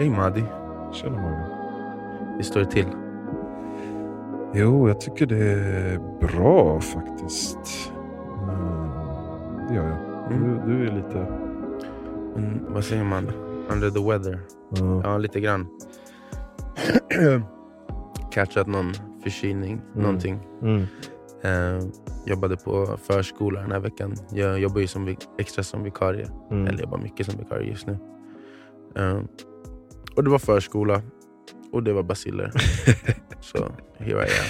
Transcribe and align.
Hej 0.00 0.10
Madi. 0.10 0.44
Tjena 0.92 1.16
Marvin. 1.22 1.46
Hur 2.36 2.42
står 2.42 2.60
det 2.60 2.66
till? 2.66 2.86
Jo, 4.54 4.88
jag 4.88 5.00
tycker 5.00 5.26
det 5.26 5.44
är 5.44 5.98
bra 6.20 6.80
faktiskt. 6.80 7.92
Mm, 8.42 8.88
det 9.68 9.74
gör 9.74 9.88
jag. 9.88 10.32
Mm. 10.32 10.60
Du, 10.66 10.72
du 10.72 10.86
är 10.88 10.92
lite... 10.96 11.18
Mm, 12.36 12.60
vad 12.68 12.84
säger 12.84 13.04
man? 13.04 13.28
Under 13.68 13.90
the 13.90 14.00
weather? 14.00 14.40
Ja. 15.04 15.18
Lite 15.18 15.40
grann. 15.40 15.66
Catchat 18.32 18.66
någon 18.66 18.92
förkylning, 19.22 19.72
Mm. 19.72 20.02
någonting. 20.02 20.38
Mm. 20.62 20.82
Eh, 21.42 21.84
jobbade 22.26 22.56
på 22.56 22.86
förskola 23.02 23.60
den 23.60 23.72
här 23.72 23.80
veckan. 23.80 24.14
Jag 24.30 24.58
jobbar 24.58 24.80
ju 24.80 24.86
som 24.86 25.16
extra 25.38 25.62
som 25.62 25.82
vikarie. 25.82 26.26
Mm. 26.50 26.66
Eller 26.66 26.80
jobbar 26.80 26.98
mycket 26.98 27.26
som 27.26 27.38
vikarie 27.38 27.70
just 27.70 27.86
nu. 27.86 27.98
Eh, 28.96 29.20
och 30.16 30.24
det 30.24 30.30
var 30.30 30.38
förskola 30.38 31.02
och 31.72 31.82
det 31.82 31.92
var 31.92 32.02
basiller. 32.02 32.50
Så 33.40 33.72
here 33.98 34.26
I 34.26 34.30
am. 34.30 34.46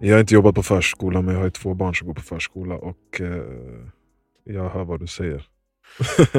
Jag 0.00 0.14
har 0.14 0.20
inte 0.20 0.34
jobbat 0.34 0.54
på 0.54 0.62
förskola, 0.62 1.22
men 1.22 1.34
jag 1.34 1.40
har 1.40 1.46
ju 1.46 1.50
två 1.50 1.74
barn 1.74 1.94
som 1.94 2.06
går 2.06 2.14
på 2.14 2.20
förskola 2.22 2.74
och 2.74 3.20
eh, 3.20 3.42
jag 4.44 4.68
hör 4.68 4.84
vad 4.84 5.00
du 5.00 5.06
säger. 5.06 5.46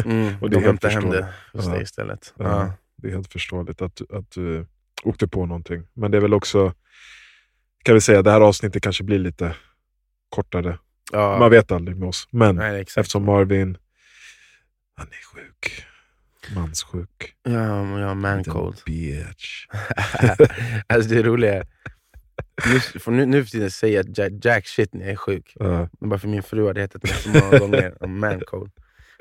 Mm, 0.05 0.33
Och 0.41 0.49
det 0.49 0.55
är 0.55 0.59
de 0.61 0.65
hämtar 0.65 0.89
hem 0.89 1.09
det 1.09 1.33
hos 1.53 1.67
dig 1.67 1.81
istället. 1.81 2.33
Ja, 2.37 2.45
Ja. 2.45 2.73
Det 2.95 3.07
är 3.07 3.11
helt 3.11 3.31
förståeligt 3.31 3.81
att, 3.81 4.11
att 4.11 4.31
du 4.31 4.65
åkte 5.03 5.27
på 5.27 5.45
någonting. 5.45 5.83
Men 5.93 6.11
det 6.11 6.17
är 6.17 6.21
väl 6.21 6.33
också, 6.33 6.73
kan 7.83 7.95
vi 7.95 8.01
säga, 8.01 8.21
det 8.21 8.31
här 8.31 8.41
avsnittet 8.41 8.83
kanske 8.83 9.03
blir 9.03 9.19
lite 9.19 9.55
kortare. 10.29 10.77
Ja. 11.11 11.39
Man 11.39 11.51
vet 11.51 11.71
aldrig 11.71 11.97
med 11.97 12.09
oss. 12.09 12.27
Men 12.31 12.55
Nej, 12.55 12.81
eftersom 12.81 13.25
Marvin, 13.25 13.77
han 14.95 15.07
är 15.07 15.35
sjuk. 15.35 15.85
Manssjuk. 16.55 17.35
Ja, 17.43 17.83
men 17.83 17.99
jag 17.99 18.07
har 18.07 18.15
man 18.15 18.37
Liten 18.37 18.53
cold. 18.53 18.81
Bitch. 18.85 19.65
alltså 20.87 21.09
det 21.09 21.23
roliga 21.23 21.53
är, 21.53 21.67
just, 22.73 23.01
för 23.01 23.11
nu, 23.11 23.25
nu 23.25 23.43
för 23.43 23.51
tiden 23.51 23.71
säger 23.71 23.95
jag 23.95 24.17
jack, 24.17 24.45
jack 24.45 24.67
shit 24.67 24.93
när 24.93 25.01
jag 25.01 25.11
är 25.11 25.15
sjuk. 25.15 25.53
Ja, 25.59 25.89
Men 25.99 26.09
bara 26.09 26.19
för 26.19 26.27
min 26.27 26.43
fru 26.43 26.63
har 26.63 26.73
det 26.73 26.81
hetat 26.81 27.01
det 27.01 27.07
så 27.07 27.29
många 27.29 27.59
gånger, 27.59 27.97
om 28.03 28.19
man 28.19 28.39
cold. 28.39 28.71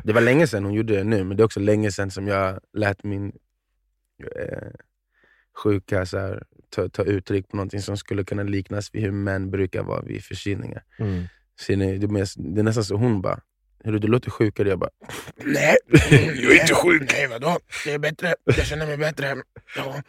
Det 0.04 0.12
var 0.12 0.20
länge 0.20 0.46
sedan 0.46 0.64
hon 0.64 0.74
gjorde 0.74 0.96
det 0.96 1.04
nu, 1.04 1.24
men 1.24 1.36
det 1.36 1.42
är 1.42 1.44
också 1.44 1.60
länge 1.60 1.92
sedan 1.92 2.10
som 2.10 2.28
jag 2.28 2.60
lät 2.72 3.04
min 3.04 3.32
eh, 4.36 4.68
sjuka 5.62 6.06
så 6.06 6.18
här, 6.18 6.42
ta, 6.68 6.88
ta 6.88 7.02
uttryck 7.02 7.48
på 7.48 7.56
någonting 7.56 7.80
som 7.80 7.96
skulle 7.96 8.24
kunna 8.24 8.42
liknas 8.42 8.94
vid 8.94 9.02
hur 9.02 9.10
män 9.10 9.50
brukar 9.50 9.82
vara 9.82 10.02
vid 10.02 10.24
förkylningar. 10.24 10.84
mm. 10.98 11.24
Så 11.60 11.72
är 11.72 11.76
det 12.54 12.60
är 12.60 12.62
nästan 12.62 12.84
så 12.84 12.96
hon 12.96 13.22
bara, 13.22 13.40
Hörru, 13.84 13.98
du 13.98 14.08
låter 14.08 14.30
sjukare. 14.30 14.68
Jag 14.68 14.78
bara, 14.78 14.90
Nej, 15.44 15.76
Jag 16.10 16.52
är 16.56 16.60
inte 16.60 16.74
sjuk. 16.74 17.12
Nej, 17.12 17.28
vadå? 17.28 17.58
Det 17.84 17.92
är 17.92 17.98
bättre. 17.98 18.34
Jag 18.44 18.66
känner 18.66 18.86
mig 18.86 18.96
bättre. 18.96 19.36
Ja. 19.76 20.02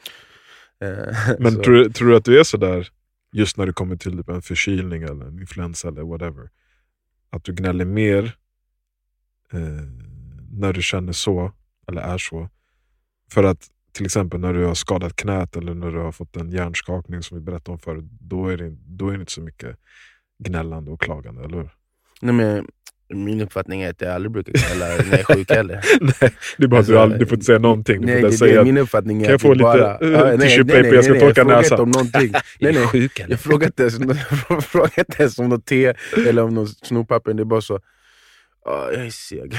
eh, 0.88 1.36
Men 1.40 1.62
tror, 1.64 1.90
tror 1.90 2.10
du 2.10 2.16
att 2.16 2.26
du 2.26 2.40
är 2.40 2.44
sådär 2.44 2.90
just 3.32 3.58
när 3.58 3.66
det 3.66 3.74
kommer 3.74 3.96
till 3.96 4.18
typ 4.18 4.30
en 4.30 4.42
förkylning 4.42 5.04
eller 5.04 5.26
en 5.26 5.40
influensa 5.40 5.88
eller 5.88 6.02
whatever? 6.02 6.50
Att 7.30 7.44
du 7.44 7.54
gnäller 7.54 7.86
mer 7.86 8.24
eh, 9.54 9.60
när 10.52 10.74
du 10.74 10.82
känner 10.82 11.14
så, 11.14 11.52
eller 11.88 12.02
är 12.02 12.18
så. 12.18 12.50
För 13.32 13.44
att 13.44 13.70
till 13.92 14.06
exempel 14.06 14.40
när 14.40 14.54
du 14.54 14.66
har 14.66 14.74
skadat 14.76 15.16
knät 15.16 15.56
eller 15.56 15.74
när 15.74 15.92
du 15.92 16.00
har 16.00 16.12
fått 16.12 16.36
en 16.36 16.52
hjärnskakning 16.52 17.24
som 17.24 17.38
vi 17.38 17.44
berättade 17.44 17.72
om 17.72 17.80
förut, 17.80 18.06
då 18.22 18.48
är 18.48 18.58
det, 18.58 18.70
då 18.70 19.08
är 19.10 19.14
det 19.14 19.20
inte 19.20 19.32
så 19.32 19.42
mycket 19.42 19.78
gnällande 20.44 20.92
och 20.92 21.02
klagande, 21.02 21.44
eller 21.44 21.58
hur? 21.58 21.70
Nej, 22.22 22.34
men 22.34 22.68
min 23.16 23.42
uppfattning 23.42 23.82
är 23.82 23.90
att 23.90 24.02
jag 24.02 24.12
aldrig 24.14 24.32
brukar 24.32 24.54
gnälla 24.54 24.86
när 24.86 25.12
jag 25.12 25.20
är 25.20 25.24
sjuk 25.24 25.52
heller. 25.52 25.82
nej, 26.02 26.34
det 26.58 26.64
är 26.64 26.68
bara 26.68 26.78
Alltså, 26.78 26.92
du, 26.94 27.00
aldrig, 27.00 27.20
du 27.22 27.26
får 27.26 27.36
inte 27.36 27.46
säga 27.46 27.60
någonting. 27.60 28.02
Du 28.02 28.08
Nej, 28.08 28.22
det, 28.22 28.32
säga 28.32 28.64
min 28.64 28.78
uppfattning 28.78 29.22
är 29.22 29.26
Kan 29.26 29.32
jag 29.32 29.42
få 29.42 29.54
lite, 29.54 29.64
bara... 29.64 29.98
nej, 30.02 30.38
tissue 30.40 30.64
nej, 30.64 30.74
nej, 30.74 30.84
paper? 30.84 30.96
Jag 30.96 31.04
ska 31.04 31.14
nej, 31.14 31.22
torka 31.22 31.42
Jag 31.42 31.46
frågar 31.46 31.62
näsan. 31.62 31.80
om 31.80 31.92
någonting. 31.92 32.32
Nej, 32.60 32.74
nej. 32.94 33.10
Jag 33.28 33.40
frågar 33.40 33.68
inte 33.68 33.84
ens, 33.84 34.00
jag 34.50 34.64
frågar 34.64 35.00
inte 35.00 35.16
ens 35.20 35.40
om 35.40 35.50
något 35.50 35.66
te 35.66 35.94
eller 36.28 36.44
om 36.44 36.54
något 36.54 36.86
snoppapper. 36.86 37.34
Det 37.34 37.44
är 37.44 37.46
bara 37.46 37.62
så... 37.62 37.80
"Ja, 38.66 38.90
jag 38.94 39.06
är 39.06 39.10
seg. 39.10 39.54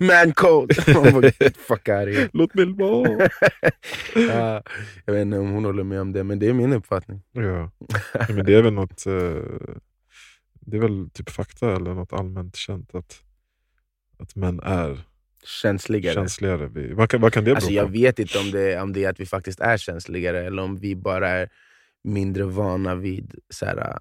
Man 0.00 0.32
cold! 0.32 0.72
Man 0.94 1.12
bara, 1.12 1.22
"Get 1.22 1.38
the 1.38 1.50
fuck 1.68 1.88
out 1.88 2.08
of 2.08 2.14
here." 2.14 2.28
Låt 2.32 2.54
mig 2.54 2.66
vara. 2.66 3.28
Ja, 4.14 4.62
jag 5.04 5.14
vet 5.14 5.22
inte 5.22 5.38
om 5.38 5.50
hon 5.50 5.64
håller 5.64 5.84
med 5.84 6.00
om 6.00 6.12
det, 6.12 6.24
men 6.24 6.38
det 6.38 6.48
är 6.48 6.52
min 6.52 6.72
uppfattning. 6.72 7.22
Ja. 7.32 7.70
Men 8.28 8.44
det 8.44 8.54
är 8.54 8.62
väl 8.62 8.72
något, 8.72 9.06
eh, 9.06 9.12
det 10.70 10.76
är 10.76 10.80
väl 10.80 11.10
typ 11.10 11.30
fakta 11.30 11.76
eller 11.76 11.94
något 11.94 12.12
allmänt 12.12 12.56
känt 12.56 12.94
att, 12.94 13.22
att 14.18 14.36
män 14.36 14.60
är 14.60 15.00
Känsligare. 15.44 16.14
känsligare. 16.14 16.94
Vad, 16.94 17.10
kan, 17.10 17.20
vad 17.20 17.32
kan 17.32 17.44
det 17.44 17.48
bero 17.50 17.54
Alltså, 17.56 17.68
på? 17.68 17.74
jag 17.74 17.90
vet 17.90 18.18
inte 18.18 18.38
om 18.38 18.50
det, 18.50 18.80
om 18.80 18.92
det 18.92 19.04
är 19.04 19.10
att 19.10 19.20
vi 19.20 19.26
faktiskt 19.26 19.60
är 19.60 19.76
känsligare 19.76 20.46
eller 20.46 20.62
om 20.62 20.76
vi 20.76 20.96
bara 20.96 21.28
är 21.28 21.48
mindre 22.04 22.44
vana 22.44 22.94
vid 22.94 23.34
så 23.50 23.66
här, 23.66 23.98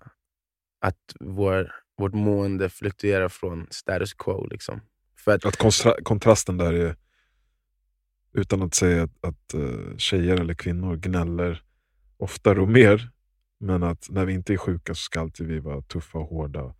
att 0.81 1.15
vår, 1.19 1.71
vårt 1.97 2.13
mående 2.13 2.69
fluktuerar 2.69 3.29
från 3.29 3.67
status 3.69 4.13
quo. 4.13 4.47
Liksom. 4.47 4.81
För 5.17 5.31
att, 5.35 5.45
Att 5.45 5.57
konstra, 5.57 5.93
kontrasten 6.03 6.57
där 6.57 6.73
är, 6.73 6.95
utan 8.33 8.61
att 8.61 8.73
säga 8.75 9.03
att, 9.03 9.25
att 9.25 9.53
eh, 9.53 9.97
tjejer 9.97 10.37
eller 10.37 10.53
kvinnor 10.53 10.95
gnäller 10.95 11.61
oftare 12.17 12.61
och 12.61 12.69
mer, 12.69 13.09
men 13.59 13.83
att 13.83 14.07
när 14.09 14.25
vi 14.25 14.33
inte 14.33 14.53
är 14.53 14.57
sjuka 14.57 14.93
så 14.93 15.01
ska 15.01 15.19
alltid 15.21 15.47
vi 15.47 15.59
vara 15.59 15.81
tuffa 15.81 16.17
och 16.17 16.27
hårda. 16.29 16.61
Och, 16.63 16.75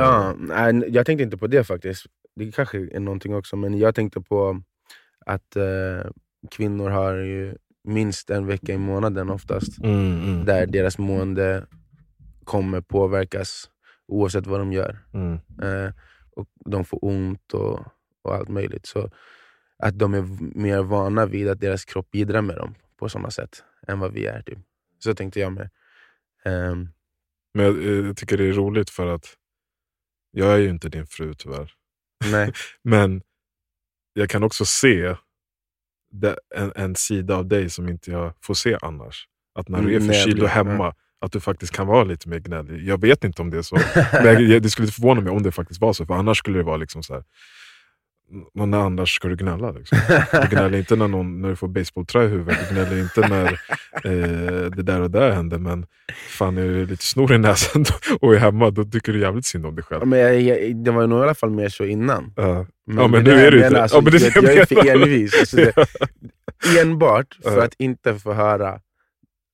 ja, 0.00 0.34
nej, 0.38 0.84
jag 0.88 1.06
tänkte 1.06 1.22
inte 1.22 1.36
på 1.36 1.46
det 1.46 1.64
faktiskt. 1.64 2.06
Det 2.36 2.52
kanske 2.52 2.78
är 2.78 3.00
någonting 3.00 3.34
också, 3.34 3.56
men 3.56 3.78
jag 3.78 3.94
tänkte 3.94 4.20
på 4.20 4.62
att 5.26 5.56
eh, 5.56 6.10
kvinnor 6.50 6.90
har 6.90 7.14
ju 7.14 7.56
minst 7.84 8.30
en 8.30 8.46
vecka 8.46 8.72
i 8.72 8.78
månaden 8.78 9.30
oftast. 9.30 9.78
Mm, 9.82 10.20
mm, 10.22 10.44
Där 10.44 10.66
deras 10.66 10.98
mående 10.98 11.66
kommer 12.44 12.80
påverkas 12.80 13.70
oavsett 14.08 14.46
vad 14.46 14.60
de 14.60 14.72
gör. 14.72 14.98
mm, 15.14 15.38
Eh, 15.62 15.92
och 16.36 16.46
de 16.64 16.84
får 16.84 16.98
ont 17.04 17.54
och, 17.54 17.80
och 18.22 18.34
allt 18.34 18.48
möjligt. 18.48 18.86
Så 18.86 19.10
att 19.78 19.98
de 19.98 20.14
är 20.14 20.24
mer 20.58 20.82
vana 20.82 21.26
vid 21.26 21.48
att 21.48 21.60
deras 21.60 21.84
kropp 21.84 22.10
bidrar 22.10 22.42
med 22.42 22.56
dem 22.56 22.74
på 22.98 23.08
sådana 23.08 23.30
sätt 23.30 23.64
än 23.86 23.98
vad 24.00 24.12
vi 24.12 24.26
är. 24.26 24.42
Typ. 24.42 24.58
Så 24.98 25.14
tänkte 25.14 25.40
jag 25.40 25.52
med. 25.52 25.70
Ehm, 26.44 26.88
Men 27.54 27.64
jag, 27.66 27.78
eh, 27.78 28.06
jag 28.06 28.16
tycker 28.16 28.36
det 28.36 28.44
är 28.48 28.52
roligt 28.52 28.90
för 28.90 29.06
att 29.06 29.26
jag 30.30 30.54
är 30.54 30.58
ju 30.58 30.68
inte 30.68 30.88
din 30.88 31.06
fru 31.06 31.34
tyvärr. 31.34 31.72
nej. 32.30 32.52
Men 32.84 33.22
jag 34.12 34.30
kan 34.30 34.42
också 34.42 34.64
se 34.64 35.14
en, 36.54 36.72
en 36.74 36.94
sida 36.96 37.36
av 37.36 37.46
dig 37.48 37.70
som 37.70 37.88
inte 37.88 38.10
jag 38.10 38.34
får 38.42 38.54
se 38.54 38.78
annars. 38.82 39.28
Att 39.54 39.68
när 39.68 39.82
du 39.82 39.92
är 39.94 39.96
Mm, 39.96 40.08
förkyld 40.08 40.42
och 40.42 40.48
hemma, 40.48 40.94
att 41.20 41.32
du 41.32 41.40
faktiskt 41.40 41.72
kan 41.72 41.86
vara 41.86 42.04
lite 42.04 42.28
mer 42.28 42.38
gnällig. 42.38 42.88
Jag 42.88 43.00
vet 43.00 43.24
inte 43.24 43.42
om 43.42 43.50
det 43.50 43.58
är 43.58 43.62
så. 43.62 43.76
Men 44.24 44.48
jag, 44.50 44.62
det 44.62 44.70
skulle 44.70 44.86
inte 44.86 44.94
förvåna 44.94 45.20
mig 45.20 45.32
om 45.32 45.42
det 45.42 45.52
faktiskt 45.52 45.80
var 45.80 45.92
så. 45.92 46.06
För 46.06 46.14
annars 46.14 46.38
skulle 46.38 46.58
det 46.58 46.64
vara 46.64 46.76
liksom 46.76 47.02
så 47.02 47.14
här. 47.14 47.24
"Nå, 48.54 48.66
När 48.66 48.78
annars 48.78 49.14
ska 49.16 49.28
du 49.28 49.36
gnälla? 49.36 49.70
Liksom. 49.70 49.98
Du 50.42 50.48
gnäller 50.48 50.78
inte 50.78 50.96
när, 50.96 51.08
någon, 51.08 51.40
när 51.40 51.48
du 51.48 51.56
får 51.56 51.68
basebollträ 51.68 52.24
i 52.24 52.28
huvudet. 52.28 52.58
Du 52.68 52.74
gnäller 52.74 53.00
inte 53.00 53.28
när 53.28 53.44
eh, 54.04 54.70
det 54.70 54.82
där 54.82 55.00
och 55.00 55.10
där 55.10 55.30
händer. 55.30 55.58
Men 55.58 55.86
fan, 56.28 56.58
är 56.58 56.64
du 56.64 56.86
lite 56.86 57.04
snor 57.04 57.32
i 57.32 57.38
näsan 57.38 57.84
och 58.20 58.34
är 58.34 58.38
hemma, 58.38 58.70
då 58.70 58.84
tycker 58.84 59.12
du 59.12 59.20
jävligt 59.20 59.46
synd 59.46 59.66
om 59.66 59.74
dig 59.74 59.84
själv. 59.84 60.06
men 60.06 60.18
jag, 60.18 60.40
jag, 60.40 60.76
det 60.76 60.90
var 60.90 61.06
nog 61.06 61.18
i 61.20 61.22
alla 61.22 61.34
fall 61.34 61.50
mer 61.50 61.68
så 61.68 61.84
innan. 61.84 62.32
Ja. 62.36 62.66
Ja, 62.96 63.06
men 63.06 63.24
nu 63.24 63.30
är 63.30 63.52
menar, 63.52 63.70
det. 63.70 63.82
Alltså, 63.82 63.96
Ja, 63.96 64.00
men 64.00 64.12
det 64.12 64.34
jag, 64.34 64.44
jag 64.44 64.56
är 64.56 64.66
för 64.66 64.88
envis. 64.88 65.40
Alltså, 65.40 65.56
det, 65.56 65.72
enbart 66.80 67.38
för 67.42 67.58
att 67.64 67.74
inte 67.78 68.14
få 68.14 68.32
höra 68.32 68.80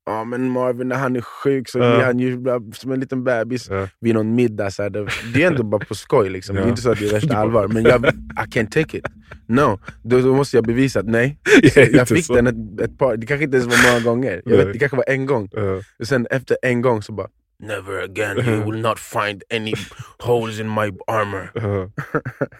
Ja 0.06 0.24
men 0.24 0.50
Marvin 0.50 0.88
när 0.88 0.96
han 0.96 1.16
är 1.16 1.20
sjuk 1.20 1.68
så 1.68 1.78
Ja. 1.78 1.94
blir 1.96 2.04
han 2.04 2.18
ju 2.18 2.44
som 2.74 2.92
en 2.92 3.00
liten 3.00 3.24
bebis 3.24 3.68
Ja. 3.70 3.88
vid 4.00 4.14
någon 4.14 4.34
middag. 4.34 4.70
Så 4.70 4.82
här, 4.82 4.90
det, 4.90 5.06
det 5.34 5.42
är 5.42 5.46
ändå 5.46 5.62
bara 5.62 5.84
på 5.84 5.94
skoj, 5.94 6.30
liksom. 6.30 6.54
det 6.56 6.60
Ja. 6.60 6.66
är 6.66 6.70
inte 6.70 6.82
så 6.82 6.90
att 6.90 6.98
det 6.98 7.06
är 7.06 7.12
värsta 7.12 7.36
allvar. 7.42 7.68
Men 7.68 7.84
jag, 7.84 8.04
I 8.06 8.48
can't 8.50 8.70
take 8.70 8.98
it. 8.98 9.06
No, 9.46 9.80
då, 10.02 10.20
då 10.20 10.34
måste 10.34 10.56
jag 10.56 10.64
bevisa 10.64 11.00
att 11.00 11.06
nej. 11.06 11.38
Jag 11.92 12.08
fick 12.08 12.24
så. 12.24 12.34
den 12.34 12.46
ett, 12.46 12.80
ett 12.80 12.98
par, 12.98 13.16
det 13.16 13.26
kanske 13.26 13.44
inte 13.44 13.56
ens 13.56 13.68
var 13.84 13.92
många 13.92 14.04
gånger. 14.04 14.42
Jag 14.44 14.56
vet, 14.56 14.72
det 14.72 14.78
kanske 14.78 14.96
var 14.96 15.04
en 15.08 15.26
gång. 15.26 15.48
Ja. 15.52 15.80
Och 15.98 16.06
sen 16.06 16.26
efter 16.30 16.56
en 16.62 16.82
gång 16.82 17.02
så 17.02 17.12
bara 17.12 17.28
Never 17.58 18.02
again, 18.02 18.38
you 18.38 18.70
will 18.72 18.80
not 18.80 18.98
find 18.98 19.42
any 19.54 19.74
holes 20.18 20.60
in 20.60 20.66
my 20.68 20.90
armor. 21.06 21.50
Ja, 21.54 21.90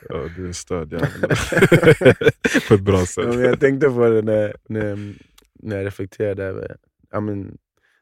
ja 0.08 0.29
du 0.37 0.49
är 0.49 0.52
störd. 0.52 0.91
På 2.69 2.75
ett 2.75 2.81
bra 2.81 2.99
Ja, 2.99 3.06
sätt. 3.06 3.26
men 3.29 3.41
jag 3.41 3.61
tänkte 3.61 3.88
på 3.88 4.08
det 4.08 4.23
när, 4.23 4.55
när, 4.69 5.14
när 5.62 5.76
jag 5.76 5.87
reflekterade 5.87 6.44
över 6.44 6.76
ja, 7.14 7.20
men, 7.20 7.58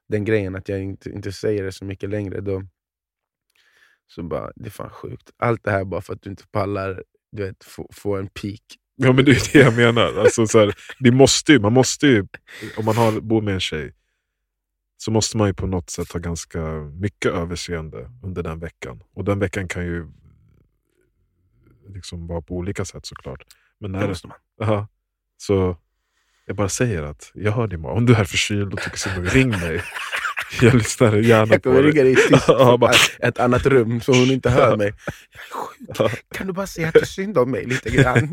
den 0.08 0.24
grejen 0.24 0.56
att 0.56 0.68
jag 0.68 0.82
inte, 0.82 1.10
inte 1.10 1.32
säger 1.32 1.62
det 1.62 1.72
så 1.72 1.84
mycket 1.84 2.10
längre. 2.10 2.40
Då, 2.40 2.62
så 4.06 4.22
bara, 4.22 4.52
det 4.56 4.66
är 4.66 4.70
fan 4.70 4.90
sjukt. 4.90 5.30
Allt 5.36 5.64
det 5.64 5.70
här 5.70 5.84
bara 5.84 6.00
för 6.00 6.14
att 6.14 6.22
du 6.22 6.30
inte 6.30 6.46
pallar 6.46 7.02
du 7.32 7.46
vet, 7.46 7.64
få, 7.64 7.88
få 7.92 8.16
en 8.16 8.28
peak. 8.28 8.60
Ja 8.96 9.12
men 9.12 9.24
det 9.24 9.30
är 9.30 9.52
det 9.52 9.58
jag 9.58 9.76
menar. 9.76 10.20
Alltså, 10.20 10.46
så 10.46 10.58
här, 10.58 10.74
det 10.98 11.12
måste 11.12 11.52
ju, 11.52 11.60
man 11.60 11.72
måste 11.72 12.06
ju, 12.06 12.26
om 12.76 12.84
man 12.84 12.96
har, 12.96 13.20
bor 13.20 13.42
med 13.42 13.54
en 13.54 13.60
tjej, 13.60 13.94
så 14.96 15.10
måste 15.10 15.36
man 15.36 15.48
ju 15.48 15.54
på 15.54 15.66
något 15.66 15.90
sätt 15.90 16.12
ha 16.12 16.20
ganska 16.20 16.72
mycket 16.80 17.32
överseende 17.32 18.10
under 18.22 18.42
den 18.42 18.58
veckan. 18.58 19.02
Och 19.12 19.24
den 19.24 19.38
veckan 19.38 19.68
kan 19.68 19.84
ju 19.84 20.08
liksom 21.88 22.26
vara 22.26 22.42
på 22.42 22.54
olika 22.56 22.84
sätt 22.84 23.06
såklart. 23.06 23.44
Men 23.78 23.92
Det 23.92 23.98
när, 23.98 24.08
måste 24.08 24.28
man. 24.28 24.36
aha, 24.62 24.88
så 25.36 25.76
Jag 26.46 26.56
bara 26.56 26.68
säger 26.68 27.02
att 27.02 27.30
jag 27.34 27.52
hör 27.52 27.66
dig 27.66 27.78
imorgon. 27.78 27.98
Om 27.98 28.06
du 28.06 28.14
är 28.14 28.24
förkyld 28.24 28.72
och 28.72 28.80
tycker 28.80 28.96
synd 28.98 29.28
ring 29.28 29.48
mig. 29.50 29.82
Jag 30.62 30.74
lyssnar 30.74 31.16
gärna 31.16 31.54
Jag 31.54 31.62
på 31.62 31.70
kommer 31.70 31.82
dig. 31.82 31.90
ringa 31.92 32.02
dig 32.02 32.12
i 32.12 32.16
tyst, 32.28 32.44
Ja, 32.48 32.76
bara- 32.76 32.92
ett 33.20 33.38
annat 33.38 33.66
rum 33.66 34.00
så 34.00 34.12
hon 34.12 34.30
inte 34.30 34.50
hör 34.50 34.76
mig. 34.76 34.86
Jag 34.86 35.96
är 35.96 36.02
Ja. 36.02 36.08
sjuk. 36.08 36.24
Kan 36.34 36.46
du 36.46 36.52
bara 36.52 36.66
säga 36.66 36.88
att 36.88 36.94
du 36.94 37.06
synd 37.06 37.38
om 37.38 37.50
mig 37.50 37.64
lite 37.66 37.90
grann? 37.90 38.32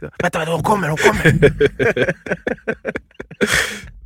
Vänta, 0.00 0.38
vänta, 0.38 0.52
hon 0.52 0.62
kommer, 0.62 0.88
hon 0.88 0.96
kommer! 0.98 1.32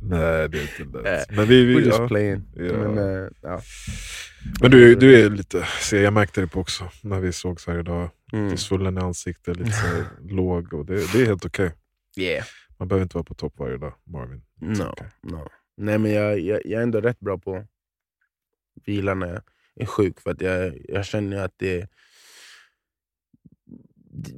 Nej, 0.05 0.49
det 0.49 0.57
är 0.57 0.61
inte 0.79 0.97
lätt. 1.03 1.31
Men, 1.31 1.45
vi, 1.47 1.63
We're 1.63 1.77
vi, 1.79 1.85
just 1.85 1.99
ja. 1.99 2.07
playing. 2.07 2.41
Ja. 2.55 2.63
Men, 2.63 2.97
eh, 2.97 3.29
ja. 3.41 3.61
Men 4.61 4.71
du, 4.71 4.95
du 4.95 5.19
är 5.25 5.29
lite, 5.29 5.67
se, 5.79 6.01
jag 6.01 6.13
märkte 6.13 6.41
det 6.41 6.47
på 6.47 6.59
också 6.59 6.89
när 7.01 7.19
vi 7.19 7.31
sågs 7.33 7.67
här 7.67 7.79
idag. 7.79 8.09
Mm. 8.33 8.45
Lite 8.49 8.61
svullen 8.61 8.97
i 8.97 9.01
ansiktet, 9.01 9.57
lite 9.57 9.71
så 9.71 10.03
låg. 10.29 10.73
Och 10.73 10.85
det, 10.85 11.13
det 11.13 11.21
är 11.21 11.25
helt 11.25 11.45
okej. 11.45 11.71
Yeah. 12.17 12.45
Man 12.83 12.87
behöver 12.87 13.03
inte 13.03 13.17
vara 13.17 13.23
på 13.23 13.33
topp 13.33 13.53
varje 13.57 13.77
dag, 13.77 13.93
Marvin. 14.03 14.41
No, 14.61 14.91
okay. 14.91 15.07
no. 15.21 15.47
Nej 15.77 15.97
men 15.97 16.11
jag, 16.11 16.39
jag, 16.39 16.61
jag 16.65 16.79
är 16.79 16.83
ändå 16.83 17.01
rätt 17.01 17.19
bra 17.19 17.37
på 17.37 17.55
att 17.55 17.67
vila 18.85 19.13
när 19.13 19.27
jag 19.27 19.41
är 19.75 19.85
sjuk. 19.85 20.19
För 20.19 20.31
att 20.31 20.41
jag, 20.41 20.77
jag 20.89 21.05
känner 21.05 21.37
att 21.37 21.53
det 21.57 21.89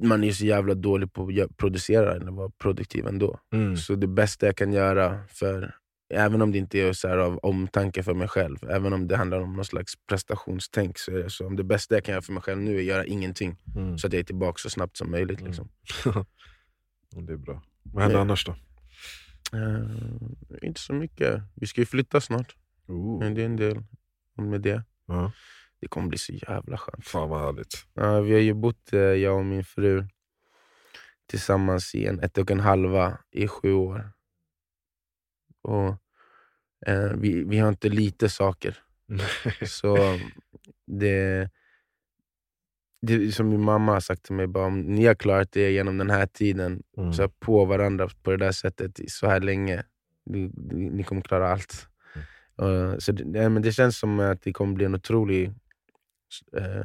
man 0.02 0.24
är 0.24 0.32
så 0.32 0.44
jävla 0.44 0.74
dålig 0.74 1.12
på 1.12 1.30
att 1.42 1.56
producera 1.56 2.14
eller 2.14 2.32
vara 2.32 2.50
produktiv 2.50 3.06
ändå. 3.06 3.40
Mm. 3.52 3.76
Så 3.76 3.94
det 3.94 4.06
bästa 4.06 4.46
jag 4.46 4.56
kan 4.56 4.72
göra, 4.72 5.26
för 5.28 5.74
även 6.14 6.42
om 6.42 6.52
det 6.52 6.58
inte 6.58 6.78
är 6.78 6.92
så 6.92 7.08
av 7.08 7.38
omtanke 7.38 8.02
för 8.02 8.14
mig 8.14 8.28
själv, 8.28 8.58
även 8.70 8.92
om 8.92 9.08
det 9.08 9.16
handlar 9.16 9.40
om 9.40 9.56
någon 9.56 9.64
slags 9.64 9.94
prestationstänk, 10.08 10.98
så 10.98 11.10
är 11.10 11.22
det 11.22 11.30
så. 11.30 11.46
Om 11.46 11.56
det 11.56 11.64
bästa 11.64 11.94
jag 11.94 12.04
kan 12.04 12.12
göra 12.12 12.22
för 12.22 12.32
mig 12.32 12.42
själv 12.42 12.60
nu 12.60 12.74
är 12.74 12.78
att 12.78 12.84
göra 12.84 13.04
ingenting, 13.04 13.56
Mm. 13.76 13.98
så 13.98 14.06
att 14.06 14.12
jag 14.12 14.20
är 14.20 14.24
tillbaka 14.24 14.58
så 14.58 14.70
snabbt 14.70 14.96
som 14.96 15.10
möjligt. 15.10 15.40
Mm. 15.40 15.46
Liksom. 15.50 15.68
Det 17.10 17.32
är 17.32 17.36
bra. 17.36 17.62
Vad 17.92 18.02
händer 18.02 18.20
annars 18.20 18.44
då? 18.44 18.56
Eh, 19.52 20.66
inte 20.66 20.80
så 20.80 20.92
mycket. 20.92 21.42
Vi 21.54 21.66
ska 21.66 21.80
ju 21.80 21.86
flytta 21.86 22.20
snart. 22.20 22.56
Oh. 22.86 23.18
Men 23.18 23.34
det 23.34 23.42
är 23.42 23.46
en 23.46 23.56
del 23.56 23.82
med 24.34 24.60
det. 24.60 24.82
Ja. 25.06 25.32
Det 25.80 25.88
kommer 25.88 26.08
bli 26.08 26.18
så 26.18 26.32
jävla 26.32 26.78
skönt. 26.78 27.06
Fan 27.06 27.28
vad 27.28 27.40
härligt. 27.40 27.86
Ja, 27.94 28.20
vi 28.20 28.32
har 28.32 28.40
ju 28.40 28.54
bott, 28.54 28.92
eh, 28.92 29.00
jag 29.00 29.38
och 29.38 29.44
min 29.44 29.64
fru, 29.64 30.06
tillsammans 31.26 31.94
i 31.94 32.06
en 32.06 32.20
ett 32.20 32.38
och 32.38 32.50
en 32.50 32.60
halva 32.60 33.18
i 33.30 33.48
sju 33.48 33.72
år. 33.72 34.12
Och 35.62 35.88
eh, 36.86 37.12
vi, 37.16 37.44
vi 37.44 37.58
har 37.58 37.68
inte 37.68 37.88
lite 37.88 38.28
saker. 38.28 38.78
Så 39.66 39.96
det, 40.86 41.50
det 43.06 43.32
som 43.32 43.48
min 43.48 43.60
mamma 43.60 43.92
har 43.92 44.00
sagt 44.00 44.22
till 44.22 44.34
mig, 44.34 44.46
bara, 44.46 44.66
om 44.66 44.80
ni 44.80 45.06
har 45.06 45.14
klarat 45.14 45.52
det 45.52 45.70
genom 45.70 45.98
den 45.98 46.10
här 46.10 46.26
tiden, 46.26 46.82
Mm. 46.98 47.12
så 47.12 47.22
här 47.22 47.30
på 47.38 47.64
varandra 47.64 48.08
på 48.22 48.30
det 48.30 48.36
där 48.36 48.52
sättet 48.52 49.00
så 49.10 49.26
här 49.26 49.40
länge, 49.40 49.84
ni, 50.26 50.50
ni 50.90 51.02
kommer 51.02 51.22
klara 51.22 51.48
allt. 51.52 51.88
Uh, 52.62 52.98
så 52.98 53.12
det, 53.12 53.24
nej, 53.24 53.48
men 53.48 53.62
det 53.62 53.72
känns 53.72 53.98
som 53.98 54.20
att 54.20 54.42
det 54.42 54.52
kommer 54.52 54.74
bli 54.74 54.84
en 54.84 54.94
otrolig... 54.94 55.52
eh, 56.56 56.84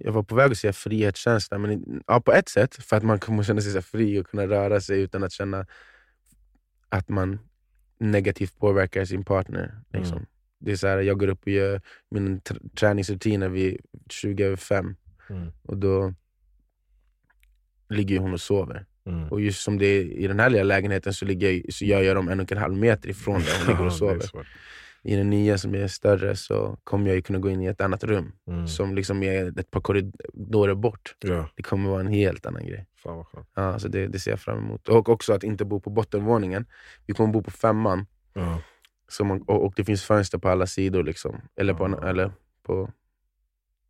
jag 0.00 0.12
var 0.12 0.22
på 0.22 0.34
väg 0.34 0.50
att 0.52 0.58
säga 0.58 0.72
frihetskänsla, 0.72 1.58
men 1.58 2.02
ja, 2.06 2.20
på 2.20 2.32
ett 2.32 2.48
sätt, 2.48 2.74
för 2.74 2.96
att 2.96 3.02
man 3.02 3.18
kommer 3.18 3.42
känna 3.42 3.60
sig 3.60 3.72
så 3.72 3.82
fri 3.82 4.20
och 4.20 4.26
kunna 4.26 4.46
röra 4.46 4.80
sig 4.80 5.00
utan 5.00 5.24
att 5.24 5.32
känna 5.32 5.66
att 6.88 7.08
man 7.08 7.38
negativt 7.98 8.58
påverkar 8.58 9.04
sin 9.04 9.24
partner. 9.24 9.80
Liksom. 9.92 10.16
Mm. 10.16 10.26
Det 10.58 10.72
är 10.72 10.76
så 10.76 10.86
här, 10.86 10.98
jag 10.98 11.18
går 11.18 11.28
upp 11.28 11.42
och 11.42 11.48
gör 11.48 11.80
min 12.10 12.40
tr- 12.40 12.74
träningsrutiner 12.74 13.48
vid 13.48 13.80
20 14.12 14.44
över 14.44 14.56
fem 14.56 14.96
Mm. 15.30 15.52
och 15.62 15.76
då 15.76 16.14
ligger 17.88 18.18
hon 18.18 18.32
och 18.32 18.40
sover. 18.40 18.86
Mm. 19.06 19.28
Och 19.28 19.40
just 19.40 19.62
som 19.62 19.78
det 19.78 19.86
är 19.86 20.02
i 20.04 20.26
den 20.26 20.40
här 20.40 20.50
lilla 20.50 20.62
lägenheten 20.64 21.14
så, 21.14 21.24
ligger 21.24 21.50
jag, 21.52 21.72
så 21.72 21.84
gör 21.84 22.02
jag 22.02 22.16
dem 22.16 22.28
en 22.28 22.40
och 22.40 22.52
en 22.52 22.58
halv 22.58 22.76
meter 22.76 23.08
ifrån 23.08 23.40
där 23.40 23.52
hon 23.58 23.74
ligger 23.74 23.86
och 23.86 23.92
sover. 23.98 24.22
I 25.02 25.16
den 25.16 25.30
nya 25.30 25.58
som 25.58 25.74
är 25.74 25.86
större 25.88 26.36
så 26.36 26.78
kommer 26.84 27.06
jag 27.06 27.16
ju 27.16 27.22
kunna 27.22 27.38
gå 27.38 27.50
in 27.50 27.62
i 27.62 27.66
ett 27.66 27.80
annat 27.80 28.04
rum 28.04 28.32
Mm. 28.48 28.68
som 28.68 28.94
liksom 28.94 29.22
är 29.22 29.58
ett 29.60 29.70
par 29.70 29.80
korridorer 29.80 30.74
bort. 30.74 31.16
Ja, 31.20 31.48
Det 31.56 31.62
kommer 31.62 31.90
vara 31.90 32.00
en 32.00 32.06
helt 32.06 32.46
annan 32.46 32.66
grej. 32.66 32.86
fan 33.02 33.16
vad 33.16 33.26
skönt. 33.26 33.48
Ja, 33.54 33.78
så 33.78 33.88
det, 33.88 34.06
det 34.06 34.18
ser 34.18 34.30
jag 34.30 34.40
fram 34.40 34.58
emot. 34.58 34.88
Och 34.88 35.08
också 35.08 35.32
att 35.32 35.44
inte 35.44 35.64
bo 35.64 35.80
på 35.80 35.90
bottenvåningen. 35.90 36.66
Vi 37.06 37.14
kommer 37.14 37.32
bo 37.32 37.42
på 37.42 37.50
femman 37.50 38.06
Ja. 38.34 38.62
så 39.08 39.24
man, 39.24 39.42
och, 39.42 39.64
och 39.64 39.72
det 39.76 39.84
finns 39.84 40.04
fönster 40.04 40.38
på 40.38 40.48
alla 40.48 40.66
sidor. 40.66 41.04
Liksom. 41.04 41.40
Eller, 41.56 41.74
på, 41.74 41.88
Ja. 42.02 42.08
eller 42.08 42.32
på 42.62 42.90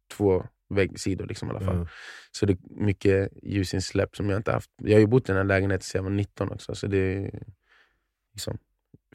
två 0.08 0.46
väggsidor 0.68 1.26
liksom, 1.26 1.48
i 1.48 1.50
alla 1.50 1.60
fall. 1.60 1.76
Ja. 1.78 1.86
Så 2.30 2.46
det 2.46 2.52
är 2.52 2.58
mycket 2.84 3.32
ljusinsläpp 3.42 4.16
som 4.16 4.30
jag 4.30 4.38
inte 4.38 4.52
haft. 4.52 4.70
Jag 4.76 4.92
har 4.94 5.00
ju 5.00 5.06
bott 5.06 5.22
i 5.28 5.32
den 5.32 5.36
här 5.36 5.44
lägenheten 5.44 5.82
sedan 5.82 5.98
jag 5.98 6.02
var 6.10 6.16
19 6.16 6.50
också. 6.50 6.74
Så 6.74 6.86
det 6.86 6.98
är 6.98 7.42
liksom 8.32 8.58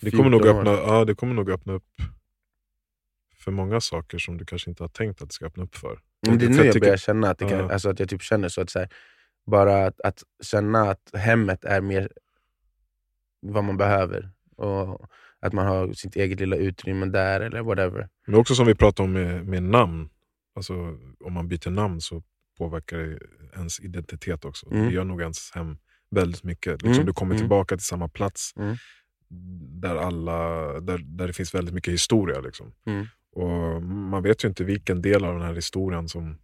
Det, 0.01 0.11
kommer 0.11 0.29
nog 0.29 0.41
14 0.41 0.67
år. 0.67 0.71
öppna, 0.73 0.93
ja, 0.93 1.05
det 1.05 1.15
kommer 1.15 1.33
nog 1.33 1.49
öppna 1.49 1.73
upp 1.73 1.85
för 3.39 3.51
många 3.51 3.81
saker 3.81 4.17
som 4.17 4.37
du 4.37 4.45
kanske 4.45 4.69
inte 4.69 4.83
har 4.83 4.87
tänkt 4.89 5.21
att 5.21 5.29
det 5.29 5.33
ska 5.33 5.45
öppna 5.45 5.63
upp 5.63 5.75
för. 5.75 5.99
Men 6.27 6.37
det 6.37 6.45
är 6.45 6.49
nu 6.49 6.65
jag 6.65 6.79
börjar 6.79 6.97
känna 6.97 7.29
att, 7.29 7.37
det 7.37 7.49
kan, 7.49 7.59
Ja. 7.59 7.71
alltså 7.71 7.89
att 7.89 7.99
jag 7.99 8.09
typ 8.09 8.21
känner 8.21 8.49
så 8.49 8.61
att 8.61 8.69
så 8.69 8.79
här, 8.79 8.89
bara 9.45 9.85
att, 9.85 10.01
att 10.01 10.23
känna 10.43 10.89
att 10.91 11.09
hemmet 11.13 11.65
är 11.65 11.81
mer 11.81 12.11
vad 13.39 13.63
man 13.63 13.77
behöver. 13.77 14.29
Och 14.55 15.05
att 15.39 15.53
man 15.53 15.67
har 15.67 15.93
sitt 15.93 16.15
eget 16.15 16.39
lilla 16.39 16.55
utrymme 16.55 17.05
där 17.05 17.41
eller 17.41 17.61
whatever. 17.61 18.09
Men 18.27 18.35
också 18.35 18.55
som 18.55 18.67
vi 18.67 18.75
pratade 18.75 19.07
om 19.07 19.13
med, 19.13 19.45
med 19.47 19.63
namn. 19.63 20.09
Alltså, 20.55 20.73
om 21.25 21.33
man 21.33 21.47
byter 21.47 21.69
namn 21.69 22.01
så 22.01 22.23
påverkar 22.57 22.97
det 22.97 23.19
ens 23.55 23.79
identitet 23.79 24.45
också. 24.45 24.71
Mm. 24.71 24.85
Det 24.87 24.93
gör 24.93 25.03
nog 25.03 25.21
ens 25.21 25.51
hem 25.55 25.77
väldigt 26.11 26.43
mycket. 26.43 26.71
Liksom, 26.73 26.91
Mm, 26.93 27.05
Du 27.05 27.13
kommer 27.13 27.31
mm. 27.35 27.41
tillbaka 27.41 27.77
till 27.77 27.85
samma 27.85 28.07
plats 28.07 28.53
Mm. 28.57 28.75
där, 29.81 29.95
alla, 29.95 30.39
där, 30.79 30.97
där 30.97 31.27
det 31.27 31.33
finns 31.33 31.55
väldigt 31.55 31.73
mycket 31.73 31.93
historia. 31.93 32.39
Liksom. 32.39 32.71
Mm. 32.85 33.05
Och 33.35 33.81
Man 33.83 34.23
vet 34.23 34.43
ju 34.43 34.47
inte 34.47 34.63
vilken 34.63 35.01
del 35.01 35.25
av 35.25 35.33
den 35.33 35.43
här 35.43 35.53
historien 35.53 36.07
som 36.09 36.37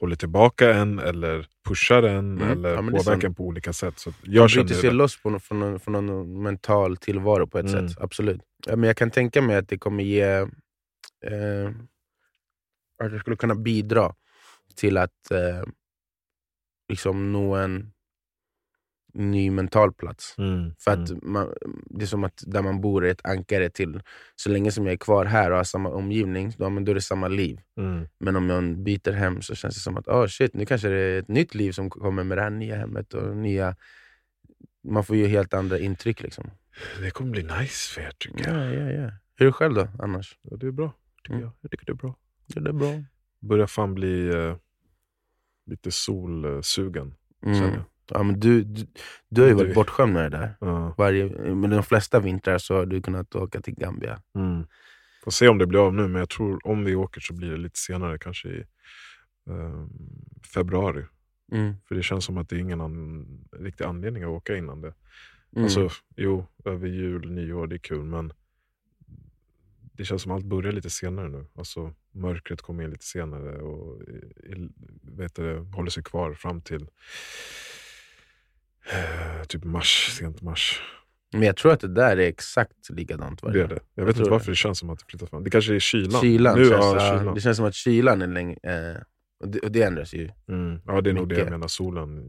håller 0.00 0.16
tillbaka 0.16 0.74
en 0.74 0.98
eller 0.98 1.46
pushar 1.68 2.02
en 2.02 2.18
Mm. 2.38 2.50
eller 2.50 2.70
Ja, 2.74 2.76
påverkar 2.82 3.28
en 3.28 3.34
på 3.34 3.44
olika 3.44 3.72
sätt. 3.72 3.98
Så 3.98 4.10
att 4.10 4.16
Man 4.26 4.34
jag 4.34 4.50
bryter 4.50 4.74
sig 4.74 4.90
det. 4.90 4.96
loss 4.96 5.22
på, 5.22 5.38
från, 5.40 5.60
någon, 5.60 5.80
från 5.80 6.06
någon 6.06 6.42
mental 6.42 6.96
tillvaro 6.96 7.46
på 7.46 7.58
ett 7.58 7.68
Mm. 7.72 7.88
sätt. 7.88 7.98
Absolut. 8.00 8.40
Ja, 8.66 8.76
men 8.76 8.86
jag 8.86 8.96
kan 8.96 9.10
tänka 9.10 9.42
mig 9.42 9.56
att 9.56 9.68
det 9.68 9.78
kommer 9.78 10.04
ge... 10.04 10.22
Eh, 10.22 11.70
att 12.98 13.10
det 13.12 13.18
skulle 13.18 13.36
kunna 13.36 13.54
bidra 13.54 14.14
till 14.76 14.96
att 14.96 15.30
eh, 15.30 15.62
liksom 16.88 17.32
nå 17.32 17.54
en 17.54 17.92
ny 19.14 19.50
mental 19.50 19.92
plats. 19.92 20.34
Mm, 20.38 20.74
För 20.78 20.90
att 20.90 21.22
man, 21.22 21.54
det 21.86 22.02
är 22.04 22.06
som 22.06 22.24
att 22.24 22.42
där 22.46 22.62
man 22.62 22.80
bor 22.80 23.04
är 23.06 23.10
ett 23.10 23.26
ankare 23.26 23.70
till, 23.70 24.02
så 24.36 24.50
länge 24.50 24.70
som 24.72 24.86
jag 24.86 24.92
är 24.92 24.96
kvar 24.96 25.24
här 25.24 25.50
och 25.50 25.56
har 25.56 25.64
samma 25.64 25.88
omgivning, 25.88 26.52
då, 26.58 26.70
men 26.70 26.84
då 26.84 26.90
är 26.90 26.94
det 26.94 27.00
samma 27.00 27.28
liv. 27.28 27.60
mm, 27.76 28.08
Men 28.18 28.36
om 28.36 28.50
jag 28.50 28.78
byter 28.78 29.12
hem 29.12 29.42
så 29.42 29.54
känns 29.54 29.74
det 29.74 29.80
som 29.80 29.96
att 29.96 30.08
oh 30.08 30.26
shit, 30.26 30.54
nu 30.54 30.66
kanske 30.66 30.88
det 30.88 30.96
är 31.00 31.18
ett 31.18 31.28
nytt 31.28 31.54
liv 31.54 31.72
som 31.72 31.90
kommer 31.90 32.24
med 32.24 32.38
det 32.38 32.42
här 32.42 32.50
nya 32.50 32.76
hemmet. 32.76 33.14
och 33.14 33.36
nya 33.36 33.76
Man 34.84 35.04
får 35.04 35.16
ju 35.16 35.26
helt 35.26 35.54
andra 35.54 35.78
intryck. 35.78 36.22
liksom. 36.22 36.50
Det 37.00 37.10
kommer 37.10 37.30
bli 37.30 37.42
nice 37.42 37.94
för 37.94 38.00
er 38.00 38.12
tycker 38.18 38.48
jag. 38.48 38.56
Ja, 38.56 38.72
ja, 38.74 38.90
ja. 38.90 39.10
Hur 39.34 39.46
är 39.46 39.50
det 39.50 39.52
själv 39.52 39.74
då, 39.74 39.88
annars? 39.98 40.38
Ja, 40.42 40.56
det 40.56 40.66
är 40.66 40.70
bra. 40.70 40.92
Tycker 41.22 41.30
Mm. 41.34 41.42
jag. 41.44 41.52
jag 41.60 41.70
tycker 41.70 41.86
det 41.86 41.92
är 41.92 41.94
bra. 41.94 42.16
Ja, 42.54 42.60
det 42.60 42.70
är 42.70 42.74
bra. 42.74 43.02
Börjar 43.40 43.66
fan 43.66 43.94
bli 43.94 44.28
eh, 44.28 44.56
lite 45.66 45.90
solsugen. 45.90 47.14
Mm. 47.46 47.80
Ja, 48.10 48.22
men 48.22 48.40
du, 48.40 48.62
du, 48.64 48.86
du 49.28 49.40
har 49.40 49.48
ju 49.48 49.54
Du- 49.54 49.62
varit 49.64 49.74
bortskämd 49.74 50.12
med 50.12 50.30
det 50.32 50.38
där. 50.38 50.56
Ja. 50.60 50.94
Varje, 50.98 51.54
men 51.54 51.70
de 51.70 51.82
flesta 51.82 52.20
vintrar 52.20 52.58
så 52.58 52.74
har 52.74 52.86
du 52.86 53.02
kunnat 53.02 53.34
åka 53.34 53.60
till 53.60 53.74
Gambia. 53.74 54.22
Mm. 54.34 54.66
Får 55.24 55.30
se 55.30 55.48
om 55.48 55.58
det 55.58 55.66
blir 55.66 55.86
av 55.86 55.94
nu, 55.94 56.02
men 56.08 56.18
jag 56.18 56.28
tror 56.28 56.66
om 56.66 56.84
vi 56.84 56.94
åker 56.94 57.20
så 57.20 57.34
blir 57.34 57.50
det 57.50 57.56
lite 57.56 57.78
senare, 57.78 58.18
kanske 58.18 58.48
i 58.48 58.64
eh, 59.50 59.86
februari. 60.54 61.04
Mm. 61.52 61.74
För 61.88 61.94
det 61.94 62.02
känns 62.02 62.24
som 62.24 62.38
att 62.38 62.48
det 62.48 62.56
är 62.56 62.60
ingen 62.60 62.80
an, 62.80 63.26
riktig 63.52 63.84
anledning 63.84 64.22
att 64.22 64.28
åka 64.28 64.56
innan 64.56 64.80
det. 64.80 64.94
Mm. 65.56 65.64
Alltså, 65.64 65.88
jo, 66.16 66.46
över 66.64 66.88
jul, 66.88 67.30
nyår, 67.30 67.66
det 67.66 67.76
är 67.76 67.78
kul, 67.78 68.04
men 68.04 68.32
det 69.92 70.04
känns 70.04 70.22
som 70.22 70.32
att 70.32 70.36
allt 70.36 70.44
börjar 70.44 70.72
lite 70.72 70.90
senare 70.90 71.28
nu. 71.28 71.46
Alltså, 71.54 71.94
mörkret 72.12 72.62
kommer 72.62 72.84
in 72.84 72.90
lite 72.90 73.04
senare 73.04 73.58
och 73.58 74.02
eh, 74.48 74.58
vet 75.02 75.34
du, 75.34 75.56
håller 75.58 75.90
sig 75.90 76.02
kvar 76.02 76.34
fram 76.34 76.60
till 76.60 76.86
eh, 78.92 79.44
typ 79.48 79.64
mars, 79.64 80.16
sent 80.18 80.42
mars. 80.42 80.82
Men 81.32 81.42
jag 81.42 81.56
tror 81.56 81.72
att 81.72 81.80
det 81.80 81.88
där 81.88 82.16
är 82.16 82.28
exakt 82.28 82.90
likadant 82.90 83.42
varje 83.42 83.58
Det 83.58 83.64
är 83.64 83.68
det. 83.68 83.80
Jag 83.94 84.04
vet 84.04 84.16
tror 84.16 84.24
inte 84.24 84.30
varför 84.30 84.50
det 84.50 84.56
känns 84.56 84.78
som 84.78 84.90
att 84.90 84.98
det 84.98 85.04
flyttar 85.08 85.26
fram. 85.26 85.44
Det 85.44 85.50
kanske 85.50 85.74
är 85.74 85.78
kylan. 85.78 86.20
Kylan, 86.20 86.58
nu, 86.58 86.68
känns, 86.68 86.84
ja, 86.84 87.18
kylan. 87.18 87.34
det 87.34 87.40
känns 87.40 87.56
som 87.56 87.66
att 87.66 87.74
kylan 87.74 88.22
är 88.22 88.26
längre. 88.26 88.56
Eh, 88.62 89.02
och, 89.40 89.48
det, 89.48 89.58
och 89.58 89.72
det 89.72 89.82
ändras 89.82 90.14
ju. 90.14 90.30
Mm. 90.48 90.80
Ja, 90.86 91.00
det 91.00 91.10
är 91.10 91.14
nog 91.14 91.28
det 91.28 91.34
Mycket. 91.34 91.46
jag 91.46 91.50
menar. 91.50 91.68
Solen. 91.68 92.22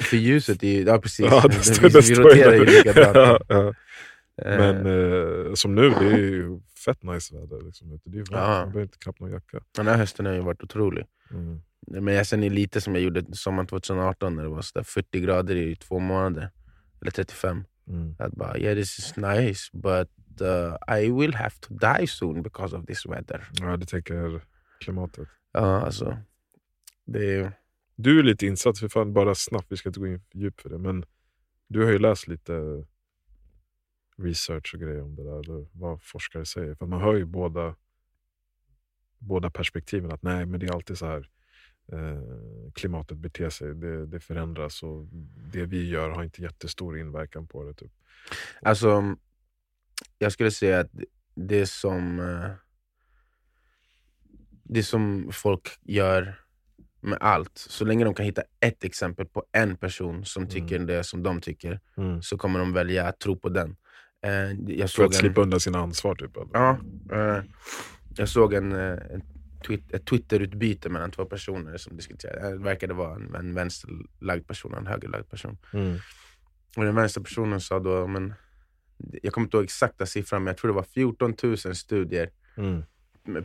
För 0.00 0.16
ljuset 0.16 0.62
är 0.62 0.68
ju, 0.68 0.82
ja 0.82 0.98
precis, 0.98 1.26
Ja, 1.26 1.42
det, 1.42 1.48
det 1.80 1.82
vi, 1.82 1.88
det 1.88 2.00
vi 2.00 2.14
roterar 2.14 2.52
ju 2.52 2.64
likadant. 2.64 3.16
Ja, 3.16 3.40
ja. 3.48 3.74
Eh, 4.44 4.58
Men 4.58 4.86
eh, 4.86 5.54
som 5.54 5.74
nu, 5.74 5.90
det 5.90 6.06
är 6.06 6.16
ju 6.18 6.60
fett 6.84 7.02
nice 7.02 7.34
väder. 7.34 7.60
Liksom. 7.64 8.00
Det 8.04 8.10
är 8.10 8.16
ju 8.16 8.22
varmt. 8.22 8.32
Man 8.32 8.58
behöver 8.68 8.82
inte 8.82 8.98
knappt 8.98 9.20
någon 9.20 9.30
jacka. 9.30 9.60
Den 9.76 9.86
här 9.86 9.96
hösten 9.96 10.26
har 10.26 10.32
ju 10.32 10.40
varit 10.40 10.62
otrolig. 10.62 11.04
Mm. 11.30 11.60
Men 11.86 12.14
jag 12.14 12.26
känner 12.26 12.50
lite 12.50 12.80
som 12.80 12.94
jag 12.94 13.04
gjorde 13.04 13.24
sommaren 13.32 13.66
2018 13.66 14.36
när 14.36 14.42
det 14.42 14.48
var 14.48 14.62
så 14.62 14.78
där 14.78 14.84
40 14.84 15.20
grader 15.20 15.56
i 15.56 15.76
två 15.76 15.98
månader. 15.98 16.50
eller 17.00 17.10
35. 17.10 17.64
Mm. 17.88 18.14
Att 18.18 18.32
bara, 18.32 18.58
yeah 18.58 18.74
this 18.76 18.98
is 18.98 19.16
nice 19.16 19.70
but 19.72 20.08
uh, 20.40 20.98
I 21.00 21.10
will 21.10 21.34
have 21.34 21.50
to 21.60 21.74
die 21.74 22.06
soon 22.06 22.42
because 22.42 22.76
of 22.76 22.86
this 22.86 23.06
weather. 23.06 23.48
Ja, 23.60 23.76
du 23.76 23.86
tänker 23.86 24.44
klimatet. 24.80 25.28
Ja, 25.52 25.80
alltså. 25.80 26.16
Det 27.04 27.34
är, 27.34 27.52
Du 27.96 28.18
är 28.18 28.22
lite 28.22 28.46
insatt, 28.46 28.78
för 28.78 28.88
fan 28.88 29.12
bara 29.12 29.34
snabbt, 29.34 29.66
vi 29.68 29.76
ska 29.76 29.88
inte 29.88 30.00
gå 30.00 30.06
in 30.06 30.22
djupt 30.34 30.62
för 30.62 30.68
det, 30.70 30.78
men 30.78 31.04
du 31.68 31.84
har 31.84 31.90
ju 31.92 31.98
läst 31.98 32.28
lite 32.28 32.52
research 34.22 34.74
och 34.74 34.80
grejer 34.80 35.02
om 35.02 35.16
det 35.16 35.24
där, 35.24 35.40
eller 35.40 35.66
vad 35.72 36.02
forskare 36.02 36.46
säger. 36.46 36.74
För 36.74 36.86
man 36.86 37.00
hör 37.00 37.14
ju 37.14 37.24
båda, 37.24 37.76
båda 39.18 39.50
perspektiven, 39.50 40.12
att 40.12 40.22
nej, 40.22 40.46
men 40.46 40.60
det 40.60 40.66
är 40.66 40.74
alltid 40.74 40.98
så 40.98 41.06
här 41.06 41.28
eh, 41.92 42.72
klimatet 42.74 43.18
beter 43.18 43.50
sig, 43.50 43.74
det, 43.74 44.06
det 44.06 44.20
förändras 44.20 44.82
och 44.82 45.06
det 45.52 45.64
vi 45.64 45.88
gör 45.88 46.10
har 46.10 46.24
inte 46.24 46.42
jättestor 46.42 46.98
inverkan 46.98 47.46
på 47.46 47.64
det. 47.64 47.74
Typ. 47.74 47.92
Alltså, 48.62 49.16
jag 50.18 50.32
skulle 50.32 50.50
säga 50.50 50.80
att 50.80 50.90
det 51.34 51.66
som, 51.66 52.20
eh, 52.20 52.50
det 54.62 54.82
som 54.82 55.30
folk 55.32 55.68
gör 55.82 56.34
med 57.00 57.18
allt, 57.20 57.58
så 57.58 57.84
länge 57.84 58.04
de 58.04 58.14
kan 58.14 58.26
hitta 58.26 58.42
ett 58.60 58.84
exempel 58.84 59.26
på 59.26 59.44
en 59.52 59.76
person 59.76 60.24
som 60.24 60.48
tycker 60.48 60.78
det 60.78 61.04
som 61.04 61.22
de 61.22 61.40
tycker, 61.40 61.80
så 62.22 62.38
kommer 62.38 62.58
de 62.58 62.72
välja 62.72 63.06
att 63.06 63.18
tro 63.18 63.36
på 63.36 63.48
den. 63.48 63.76
Eh, 64.22 64.52
Jag 64.76 64.90
För 64.90 65.04
att 65.04 65.10
en, 65.14 65.18
slippa 65.18 65.40
undan 65.40 65.60
sina 65.60 65.78
ansvar. 65.78 66.14
Typ, 66.14 66.36
eller? 66.36 66.48
ja, 66.52 66.78
eh, 67.12 67.42
jag 68.16 68.28
såg 68.28 68.54
en, 68.54 68.72
eh, 68.72 68.98
en 69.10 69.22
tweet, 69.66 69.92
ett 69.92 70.06
Twitterutbyte 70.06 70.88
mellan 70.88 71.10
två 71.10 71.24
personer 71.24 71.76
som 71.76 71.96
diskuterade. 71.96 72.50
Det 72.50 72.58
verkade 72.64 72.94
vara 72.94 73.14
en, 73.14 73.34
en 73.34 73.54
vänsterlagd 73.54 74.46
person 74.46 74.72
och 74.72 74.78
en 74.78 74.86
högerlagd 74.86 75.30
person. 75.30 75.58
Mm. 75.72 75.96
Och 76.76 76.84
den 76.84 76.94
vänstra 76.94 77.22
personen 77.22 77.60
sa 77.60 77.78
då, 77.80 78.06
men, 78.06 78.34
jag 79.22 79.32
kommer 79.32 79.44
inte 79.46 79.56
ihåg 79.56 79.64
exakta 79.64 80.06
siffran, 80.06 80.44
men 80.44 80.50
jag 80.50 80.56
tror 80.56 80.68
det 80.68 80.74
var 80.74 80.82
14 80.82 81.34
000 81.42 81.56
studier, 81.58 82.30
Mm. 82.56 82.82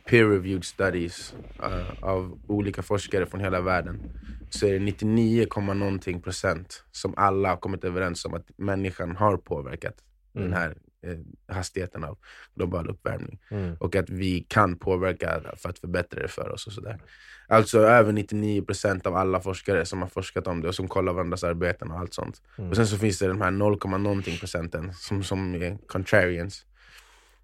peer-reviewed 0.05 0.61
studies 0.63 1.33
eh, 1.63 2.03
av 2.03 2.39
olika 2.47 2.81
forskare 2.83 3.25
från 3.25 3.39
hela 3.41 3.61
världen. 3.61 4.01
Så 4.49 4.67
är 4.67 4.73
det 4.73 4.79
99, 4.79 5.45
komma 5.49 5.73
någonting 5.73 6.21
procent 6.21 6.83
som 6.91 7.13
alla 7.17 7.49
har 7.49 7.57
kommit 7.57 7.83
överens 7.83 8.25
om 8.25 8.33
att 8.33 8.45
människan 8.57 9.15
har 9.15 9.37
påverkat 9.37 9.95
den 10.41 10.53
här 10.53 10.77
eh, 11.01 11.55
hastigheten 11.55 12.03
av 12.03 12.17
global 12.55 12.89
uppvärmning. 12.89 13.39
Mm. 13.49 13.75
Och 13.79 13.95
att 13.95 14.09
vi 14.09 14.45
kan 14.49 14.77
påverka 14.77 15.41
för 15.57 15.69
att 15.69 15.79
förbättra 15.79 16.21
det 16.21 16.27
för 16.27 16.49
oss. 16.51 16.67
och 16.67 16.73
sådär. 16.73 16.99
Alltså 17.47 17.79
över 17.79 18.11
99% 18.13 19.07
av 19.07 19.15
alla 19.15 19.39
forskare 19.39 19.85
som 19.85 20.01
har 20.01 20.09
forskat 20.09 20.47
om 20.47 20.61
det 20.61 20.67
och 20.67 20.75
som 20.75 20.87
kollar 20.87 21.13
varandras 21.13 21.43
arbeten 21.43 21.91
och 21.91 21.99
allt 21.99 22.13
sånt. 22.13 22.41
Och 22.69 22.75
sen 22.75 22.87
så 22.87 22.97
finns 22.97 23.19
det 23.19 23.27
de 23.27 23.41
här 23.41 23.51
0, 23.51 23.79
någonting 23.99 24.37
procenten 24.37 24.93
som, 24.93 25.23
som 25.23 25.55
är 25.55 25.77
contrarians. 25.87 26.65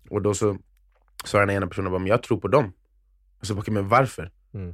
Och 0.09 0.21
då 0.21 0.33
så 0.33 0.57
sa 1.25 1.39
den 1.39 1.49
ena 1.49 1.67
personen 1.67 1.91
bara, 1.91 1.99
men 1.99 2.07
jag 2.07 2.23
tror 2.23 2.39
på 2.39 2.47
dem. 2.47 2.73
Och 3.39 3.47
så 3.47 3.53
bara, 3.55 3.61
"Okej, 3.61 3.73
men 3.73 3.87
varför? 3.87 4.31
Mm. 4.53 4.73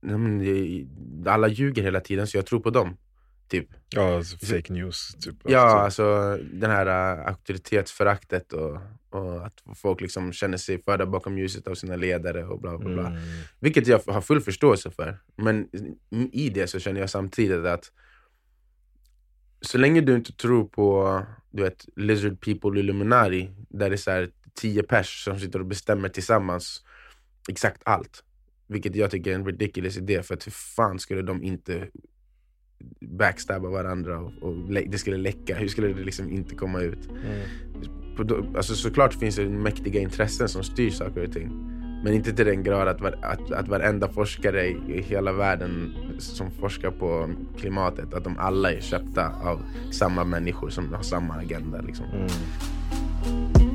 "Nej, 0.00 0.18
men 0.18 0.38
det- 0.38 1.30
Alla 1.30 1.48
ljuger 1.48 1.82
hela 1.82 2.00
tiden 2.00 2.26
så 2.26 2.36
jag 2.36 2.46
tror 2.46 2.60
på 2.60 2.70
dem. 2.70 2.96
Typ. 3.52 3.68
Ja, 3.90 4.16
alltså 4.16 4.46
fake 4.46 4.72
news. 4.72 5.14
Typ. 5.20 5.34
Ja, 5.44 5.60
Alltså, 5.60 6.04
alltså 6.04 6.38
den 6.52 6.70
här 6.70 7.16
uh, 7.16 7.26
auktoritetsföraktet 7.26 8.52
och, 8.52 8.78
och 9.10 9.46
att 9.46 9.62
folk 9.76 10.00
liksom 10.00 10.32
känner 10.32 10.56
sig 10.56 10.82
förda 10.82 11.06
bakom 11.06 11.38
ljuset 11.38 11.66
av 11.68 11.74
sina 11.74 11.96
ledare 11.96 12.44
och 12.44 12.60
bla 12.60 12.78
bla 12.78 12.88
bla. 12.88 13.06
mm. 13.06 13.22
Vilket 13.60 13.86
jag 13.86 14.00
har 14.06 14.20
full 14.20 14.40
förståelse 14.40 14.90
för. 14.90 15.18
Men 15.36 15.68
i 16.32 16.48
det 16.48 16.66
så 16.66 16.78
känner 16.78 17.00
jag 17.00 17.10
samtidigt 17.10 17.66
att 17.66 17.92
så 19.60 19.78
länge 19.78 20.00
du 20.00 20.14
inte 20.14 20.32
tror 20.32 20.64
på 20.64 21.22
du 21.50 21.62
vet, 21.62 21.86
lizard 21.96 22.40
people 22.40 22.80
illuminati, 22.80 23.50
där 23.68 23.90
det 23.90 23.94
är 23.94 23.96
så 23.96 24.10
här 24.10 24.30
tio 24.54 24.82
pers 24.82 25.24
som 25.24 25.40
sitter 25.40 25.58
och 25.58 25.66
bestämmer 25.66 26.08
tillsammans 26.08 26.84
exakt 27.48 27.82
allt. 27.84 28.24
Vilket 28.66 28.96
jag 28.96 29.10
tycker 29.10 29.30
är 29.30 29.34
en 29.34 29.46
ridiculous 29.46 29.96
idé, 29.96 30.22
för 30.22 30.34
att 30.34 30.46
hur 30.46 30.52
fan 30.52 30.98
skulle 30.98 31.22
de 31.22 31.42
inte 31.42 31.88
backstabba 33.00 33.68
varandra 33.68 34.18
och, 34.18 34.32
och 34.42 34.54
det 34.88 34.98
skulle 34.98 35.16
läcka? 35.16 35.54
Hur 35.54 35.68
skulle 35.68 35.88
det 35.88 36.04
liksom 36.04 36.30
inte 36.30 36.54
komma 36.54 36.80
ut? 36.80 37.08
Då- 38.24 38.44
Alltså 38.56 38.74
såklart 38.74 39.14
finns 39.14 39.36
det 39.36 39.48
mäktiga 39.48 40.00
intressen 40.00 40.48
som 40.48 40.62
styr 40.62 40.90
saker 40.90 41.24
och 41.26 41.32
ting. 41.32 41.68
Men 42.04 42.12
inte 42.12 42.32
till 42.32 42.46
den 42.46 42.62
grad 42.62 42.88
att, 42.88 43.00
var, 43.00 43.14
att, 43.22 43.52
att 43.52 43.68
varenda 43.68 44.08
forskare 44.08 44.66
i, 44.66 45.02
hela 45.08 45.32
världen 45.32 45.94
som 46.18 46.50
forskar 46.50 46.90
på 46.90 47.30
klimatet, 47.58 48.14
att 48.14 48.24
de 48.24 48.38
alla 48.38 48.72
är 48.72 48.80
köpta 48.80 49.28
av 49.28 49.60
samma 49.90 50.24
människor 50.24 50.70
som 50.70 50.92
har 50.94 51.02
samma 51.02 51.34
agenda. 51.34 51.80
Liksom. 51.80 52.06
Mm. 52.06 52.26
Mm. 53.26 53.71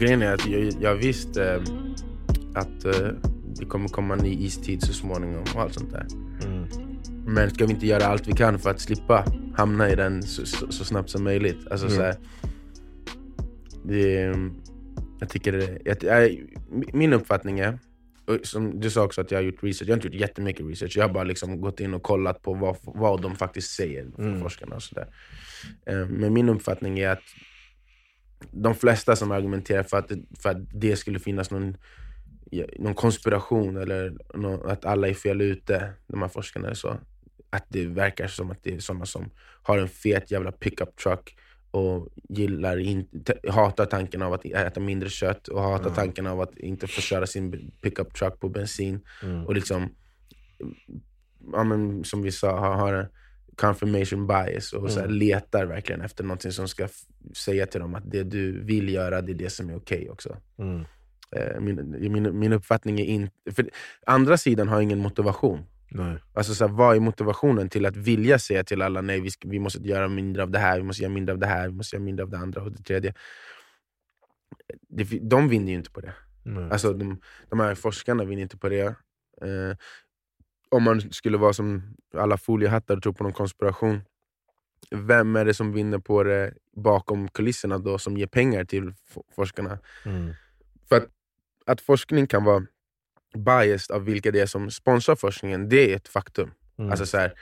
Grejen 0.00 0.22
är 0.22 0.34
att 0.34 0.46
jag, 0.46 0.72
jag 0.80 0.94
visste 0.94 1.54
eh, 1.54 1.62
att 2.54 2.84
eh, 2.84 3.08
det 3.58 3.64
kommer 3.66 3.88
komma 3.88 4.14
en 4.14 4.20
ny 4.20 4.32
istid 4.44 4.82
så 4.82 4.92
småningom 4.92 5.44
och 5.54 5.60
allt 5.60 5.74
sånt 5.74 5.90
där. 5.90 6.06
Mm. 6.46 6.64
Men 7.26 7.50
ska 7.50 7.66
vi 7.66 7.72
inte 7.72 7.86
göra 7.86 8.04
allt 8.06 8.28
vi 8.28 8.32
kan 8.32 8.58
för 8.58 8.70
att 8.70 8.80
slippa 8.80 9.24
hamna 9.56 9.90
i 9.90 9.94
den 9.94 10.22
så, 10.22 10.46
så, 10.46 10.72
så 10.72 10.84
snabbt 10.84 11.10
som 11.10 11.24
möjligt? 11.24 11.58
Alltså, 11.70 11.86
Mm. 11.86 11.96
så 11.98 12.02
här, 12.02 12.16
det, 13.84 14.34
jag 15.20 15.28
tycker 15.28 15.52
det, 15.52 15.78
jag, 15.84 16.02
jag, 16.02 16.36
min 16.92 17.12
uppfattning 17.12 17.58
är, 17.58 17.78
som 18.42 18.80
du 18.80 18.90
sa 18.90 19.04
också 19.04 19.20
att 19.20 19.30
jag 19.30 19.38
har 19.38 19.42
gjort 19.42 19.62
research, 19.62 19.88
jag 19.88 19.92
har 19.92 19.96
inte 19.96 20.08
gjort 20.08 20.20
jättemycket 20.20 20.66
research, 20.66 20.96
jag 20.96 21.04
har 21.08 21.14
bara 21.14 21.24
liksom 21.24 21.60
gått 21.60 21.80
in 21.80 21.94
och 21.94 22.02
kollat 22.02 22.42
på 22.42 22.54
vad, 22.54 22.76
vad 22.82 23.22
de 23.22 23.36
faktiskt 23.36 23.70
säger, 23.70 24.06
Mm. 24.18 24.40
forskarna 24.40 24.76
och 24.76 24.82
sådär. 24.82 25.06
Eh, 25.86 26.06
Men 26.06 26.32
min 26.32 26.48
uppfattning 26.48 26.98
är 26.98 27.08
att 27.08 27.22
de 28.50 28.74
flesta 28.74 29.16
som 29.16 29.30
argumenterar 29.30 29.82
för 29.82 29.96
att, 29.98 30.08
det- 30.08 30.22
för 30.42 30.50
att 30.50 30.56
det 30.74 30.96
skulle 30.96 31.18
finnas 31.18 31.50
någon, 31.50 31.76
någon 32.78 32.94
konspiration 32.94 33.76
eller 33.76 34.16
nå- 34.34 34.62
att 34.66 34.84
alla 34.84 35.08
är 35.08 35.14
fel 35.14 35.40
ute, 35.40 35.92
de 36.06 36.22
här 36.22 36.28
forskarna 36.28 36.68
är 36.68 36.74
så. 36.74 36.96
Att 37.50 37.64
det 37.68 37.86
verkar 37.86 38.26
som 38.28 38.50
att 38.50 38.58
det 38.62 38.74
är 38.74 38.78
sådana 38.80 39.06
som 39.06 39.30
har 39.62 39.78
en 39.78 39.88
fet 39.88 40.30
jävla 40.30 40.52
pickup 40.52 40.96
truck 40.96 41.36
och 41.70 42.08
gillar 42.28 42.78
in, 42.78 43.08
hatar 43.48 43.86
tanken 43.86 44.22
av 44.22 44.32
att 44.32 44.44
äta 44.44 44.80
mindre 44.80 45.08
kött 45.08 45.48
och 45.48 45.62
hatar 45.62 45.90
tanken 45.90 46.26
av 46.26 46.40
att 46.40 46.58
inte 46.58 46.86
få 46.86 47.00
köra 47.00 47.26
sin 47.26 47.70
pickup 47.80 48.14
truck 48.14 48.40
på 48.40 48.48
bensin. 48.48 49.00
Mm. 49.22 49.46
Och 49.46 49.54
liksom, 49.54 49.88
ja, 51.52 51.64
men, 51.64 52.04
som 52.04 52.22
vi 52.22 52.32
sa, 52.32 52.58
har, 52.58 52.74
har 52.74 53.08
confirmation 53.56 54.26
bias 54.26 54.72
och 54.72 54.90
så 54.90 55.00
här, 55.00 55.08
letar 55.08 55.66
verkligen 55.66 56.00
efter 56.00 56.24
någonting 56.24 56.52
som 56.52 56.68
ska 56.68 56.88
säga 57.36 57.66
till 57.66 57.80
dem 57.80 57.94
att 57.94 58.10
det 58.10 58.22
du 58.22 58.64
vill 58.64 58.88
göra, 58.88 59.22
det 59.22 59.32
är 59.32 59.34
det 59.34 59.50
som 59.50 59.70
är 59.70 59.76
okej 59.76 60.10
också. 60.10 60.36
Mm. 60.58 60.84
Eh, 61.36 61.60
min, 61.60 61.96
min, 62.12 62.38
min 62.38 62.52
uppfattning 62.52 63.00
är 63.00 63.04
inte... 63.04 63.52
För 63.52 63.70
andra 64.06 64.36
sidan 64.36 64.68
har 64.68 64.80
ingen 64.80 64.98
motivation. 64.98 65.64
Nej. 65.90 66.18
Alltså 66.34 66.54
så 66.54 66.66
här, 66.66 66.74
vad 66.74 66.96
är 66.96 67.00
motivationen 67.00 67.68
till 67.68 67.86
att 67.86 67.96
vilja 67.96 68.38
säga 68.38 68.64
till 68.64 68.82
alla 68.82 69.00
nej, 69.00 69.20
vi, 69.20 69.30
ska, 69.30 69.48
vi 69.48 69.58
måste 69.58 69.88
göra 69.88 70.08
mindre 70.08 70.42
av 70.42 70.50
det 70.50 70.58
här, 70.58 70.76
vi 70.76 70.82
måste 70.82 71.02
göra 71.02 71.12
mindre 71.12 71.32
av 71.32 71.38
det 71.38 71.46
här, 71.46 71.68
vi 71.68 71.74
måste 71.74 71.96
göra 71.96 72.04
mindre 72.04 72.24
av 72.24 72.30
det 72.30 72.38
andra 72.38 72.62
och 72.62 72.72
det 72.72 72.82
tredje. 72.82 73.14
Det, 74.88 75.04
de 75.04 75.48
vinner 75.48 75.72
ju 75.72 75.78
inte 75.78 75.90
på 75.90 76.00
det. 76.00 76.14
Nej. 76.42 76.70
Alltså 76.70 76.92
de, 76.92 77.20
de 77.48 77.60
här 77.60 77.74
forskarna 77.74 78.24
vinner 78.24 78.42
inte 78.42 78.56
på 78.56 78.68
det. 78.68 78.86
Eh, 79.42 79.76
om 80.70 80.82
man 80.82 81.12
skulle 81.12 81.38
vara 81.38 81.52
som 81.52 81.82
alla 82.14 82.36
foliehattar 82.36 82.96
och 82.96 83.02
tro 83.02 83.12
på 83.12 83.22
någon 83.22 83.32
konspiration, 83.32 84.00
vem 84.90 85.36
är 85.36 85.44
det 85.44 85.54
som 85.54 85.72
vinner 85.72 85.98
på 85.98 86.22
det 86.22 86.54
bakom 86.76 87.28
kulisserna 87.28 87.78
då, 87.78 87.98
som 87.98 88.16
ger 88.16 88.26
pengar 88.26 88.64
till 88.64 88.94
forskarna? 89.36 89.78
Mm. 90.04 90.34
För 90.88 90.96
att, 90.96 91.06
att 91.66 91.80
forskning 91.80 92.26
kan 92.26 92.44
vara 92.44 92.66
biased 93.34 93.96
av 93.96 94.04
vilka 94.04 94.30
det 94.30 94.40
är 94.40 94.46
som 94.46 94.70
sponsrar 94.70 95.16
forskningen, 95.16 95.68
det 95.68 95.92
är 95.92 95.96
ett 95.96 96.08
faktum. 96.08 96.50
Mm. 96.78 96.90
Alltså 96.90 97.06
så 97.06 97.18
här, 97.18 97.32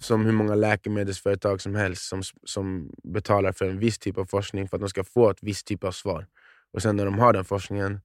som 0.00 0.24
hur 0.24 0.32
många 0.32 0.54
läkemedelsföretag 0.54 1.60
som 1.60 1.74
helst 1.74 2.02
som, 2.02 2.22
som 2.44 2.92
betalar 3.04 3.52
för 3.52 3.64
en 3.64 3.78
viss 3.78 3.98
typ 3.98 4.18
av 4.18 4.24
forskning 4.24 4.68
för 4.68 4.76
att 4.76 4.80
de 4.80 4.88
ska 4.88 5.04
få 5.04 5.30
ett 5.30 5.42
visst 5.42 5.66
typ 5.66 5.84
av 5.84 5.92
svar. 5.92 6.26
Och 6.72 6.82
sen 6.82 6.96
när 6.96 7.04
de 7.04 7.18
har 7.18 7.32
den 7.32 7.44
forskningen 7.44 8.00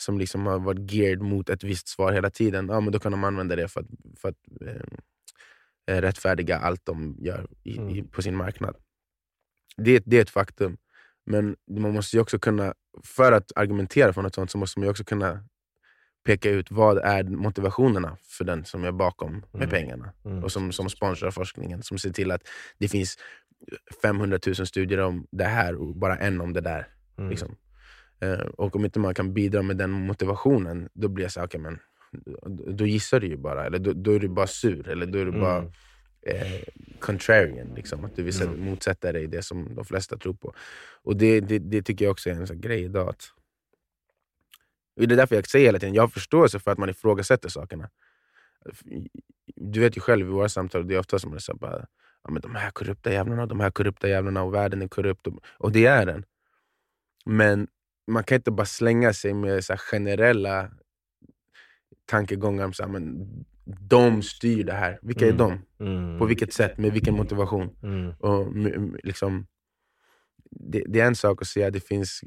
som 0.00 0.18
liksom 0.18 0.46
har 0.46 0.58
varit 0.58 0.92
geared 0.92 1.22
mot 1.22 1.48
ett 1.50 1.64
visst 1.64 1.88
svar 1.88 2.12
hela 2.12 2.30
tiden, 2.30 2.68
ja, 2.68 2.80
men 2.80 2.92
då 2.92 2.98
kan 2.98 3.12
de 3.12 3.24
använda 3.24 3.56
det 3.56 3.68
för 3.68 3.80
att, 3.80 3.86
för 4.20 4.28
att 4.28 4.36
eh, 4.66 5.96
eh, 5.96 6.00
rättfärdiga 6.00 6.58
allt 6.58 6.86
de 6.86 7.16
gör 7.18 7.46
i, 7.64 7.70
i, 7.70 8.02
på 8.02 8.22
sin 8.22 8.36
marknad. 8.36 8.76
Det, 9.76 10.02
det 10.06 10.16
är 10.16 10.22
ett 10.22 10.30
faktum. 10.30 10.76
Men 11.26 11.56
man 11.70 11.92
måste 11.92 12.16
ju 12.16 12.22
också 12.22 12.38
kunna, 12.38 12.74
för 13.04 13.32
att 13.32 13.52
argumentera 13.56 14.12
för 14.12 14.22
något 14.22 14.34
sånt, 14.34 14.50
så 14.50 14.58
måste 14.58 14.80
man 14.80 14.88
också 14.88 15.04
kunna 15.04 15.44
peka 16.24 16.50
ut 16.50 16.70
vad 16.70 16.98
är 16.98 17.24
motivationerna 17.24 18.16
för 18.22 18.44
den 18.44 18.64
som 18.64 18.84
är 18.84 18.92
bakom 18.92 19.32
med 19.32 19.44
Mm. 19.54 19.70
pengarna 19.70 20.12
Mm. 20.24 20.44
och 20.44 20.52
som, 20.52 20.72
som 20.72 20.90
sponsrar 20.90 21.30
forskningen. 21.30 21.82
Som 21.82 21.98
ser 21.98 22.10
till 22.10 22.30
att 22.30 22.42
det 22.78 22.88
finns 22.88 23.18
500 24.02 24.38
000 24.46 24.66
studier 24.66 24.98
om 24.98 25.26
det 25.30 25.44
här 25.44 25.74
och 25.74 25.96
bara 25.96 26.16
en 26.16 26.40
om 26.40 26.52
det 26.52 26.60
där. 26.60 26.88
Mm. 27.18 27.30
Liksom. 27.30 27.56
Eh, 28.20 28.40
och 28.40 28.76
om 28.76 28.84
inte 28.84 28.98
man 28.98 29.14
kan 29.14 29.34
bidra 29.34 29.62
med 29.62 29.76
den 29.76 29.90
motivationen, 29.90 30.88
då 30.92 31.08
blir 31.08 31.24
jag 31.24 31.32
så 31.32 31.40
här, 31.40 31.46
okej, 31.46 31.60
men 31.60 31.78
då 32.76 32.86
gissar 32.86 33.20
du 33.20 33.26
ju 33.26 33.36
bara, 33.36 33.66
eller 33.66 33.78
då, 33.78 33.92
då 33.92 34.12
är 34.12 34.18
du 34.18 34.28
bara 34.28 34.46
sur, 34.46 34.88
eller 34.88 35.06
då 35.06 35.18
är 35.18 35.24
du 35.24 35.32
bara 35.32 35.56
Mm. 35.58 36.42
eh, 36.42 36.62
contrarian. 36.98 37.74
Liksom, 37.76 38.04
att 38.04 38.16
du 38.16 38.22
vill 38.22 38.42
Mm. 38.42 38.60
motsätta 38.64 39.12
dig 39.12 39.26
det 39.26 39.42
som 39.42 39.74
de 39.74 39.84
flesta 39.84 40.16
tror 40.18 40.34
på. 40.34 40.54
Och 41.02 41.16
det, 41.16 41.40
det, 41.40 41.58
det 41.58 41.82
tycker 41.82 42.04
jag 42.04 42.12
också 42.12 42.30
är 42.30 42.34
en 42.34 42.46
sån 42.46 42.60
grej 42.60 42.82
idag. 42.82 43.08
Att, 43.08 43.22
det 44.96 45.04
är 45.14 45.16
därför 45.16 45.34
jag 45.34 45.46
säger 45.48 45.66
hela 45.66 45.78
tiden, 45.78 45.94
jag 45.94 46.02
har 46.02 46.08
förståelse 46.08 46.58
för 46.58 46.70
att 46.70 46.78
man 46.78 46.88
ifrågasätter 46.90 47.48
sakerna. 47.48 47.90
Du 49.56 49.80
vet 49.80 49.96
ju 49.96 50.00
själv 50.00 50.26
i 50.26 50.30
våra 50.30 50.48
samtal, 50.48 50.88
det 50.88 50.94
är 50.94 50.98
ofta 50.98 51.18
som 51.18 51.40
så 51.40 51.52
här 51.52 51.58
bara, 51.58 51.86
ja, 52.24 52.30
men 52.30 52.42
de 52.42 52.54
här 52.54 52.70
korrupta 52.70 53.12
jävlarna, 53.12 53.46
de 53.46 53.60
här 53.60 53.70
korrupta 53.70 54.08
jävlarna 54.08 54.42
och 54.42 54.54
världen 54.54 54.82
är 54.82 54.88
korrupt. 54.88 55.26
Och, 55.26 55.38
och 55.58 55.72
det 55.72 55.86
är 55.86 56.06
den. 56.06 56.24
Men 57.24 57.68
man 58.10 58.24
kan 58.24 58.36
inte 58.36 58.50
bara 58.50 58.66
slänga 58.66 59.12
sig 59.12 59.34
med 59.34 59.64
så 59.64 59.76
generella 59.76 60.70
tankegångar 62.06 62.64
om 62.64 62.72
så 62.72 62.82
här, 62.82 62.90
men 62.90 63.28
de 63.80 64.22
styr 64.22 64.64
det 64.64 64.72
här. 64.72 64.98
Vilka 65.02 65.26
är 65.26 65.32
Mm. 65.32 65.38
de? 65.78 65.84
Mm. 65.86 66.18
På 66.18 66.26
vilket 66.26 66.52
sätt? 66.52 66.78
Med 66.78 66.92
vilken 66.92 67.14
motivation? 67.14 67.70
Mm. 67.82 68.12
Och, 68.18 68.56
liksom, 69.04 69.46
det, 70.50 70.84
det 70.88 71.00
är 71.00 71.06
en 71.06 71.16
sak 71.16 71.42
att 71.42 71.48
säga 71.48 71.66
att 71.66 71.72
det 71.72 71.80
finns 71.86 72.20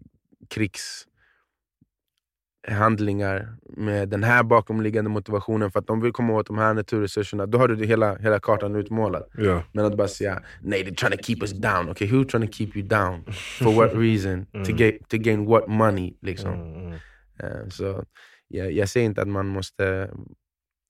krigshandlingar 2.68 3.58
med 3.78 4.10
den 4.10 4.24
här 4.24 4.44
bakomliggande 4.44 5.10
motivationen 5.10 5.72
för 5.72 5.80
att 5.80 5.88
de 5.88 6.02
vill 6.02 6.12
komma 6.12 6.34
åt 6.34 6.48
de 6.48 6.58
här 6.58 6.74
naturresurserna. 6.74 7.46
Då 7.46 7.58
har 7.58 7.68
du 7.68 7.86
hela, 7.86 8.16
hela 8.18 8.40
kartan 8.40 8.76
utmålad. 8.76 9.24
Ja. 9.38 9.64
Men 9.72 9.86
att 9.86 9.98
bara 9.98 10.08
säga 10.08 10.42
nej, 10.62 10.84
they're 10.86 10.96
trying 10.96 11.18
to 11.18 11.24
keep 11.24 11.38
us 11.42 11.52
down. 11.52 11.90
Okay, 11.90 12.08
who 12.12 12.24
trying 12.26 12.48
to 12.48 12.54
keep 12.54 12.70
you 12.76 12.88
down? 12.88 13.24
For 13.60 13.72
what 13.76 13.94
reason? 13.96 14.46
To, 14.46 14.58
Mm. 14.58 14.78
get, 14.78 15.10
to 15.10 15.18
gain 15.18 15.46
what 15.46 15.68
money? 15.68 16.14
Liksom. 16.22 16.54
Mm. 16.54 16.92
Eh, 17.40 17.68
Så 17.70 18.04
jag, 18.48 18.72
jag 18.72 18.90
säger 18.90 19.06
inte 19.06 19.22
att 19.22 19.28
man 19.28 19.48
måste 19.48 20.10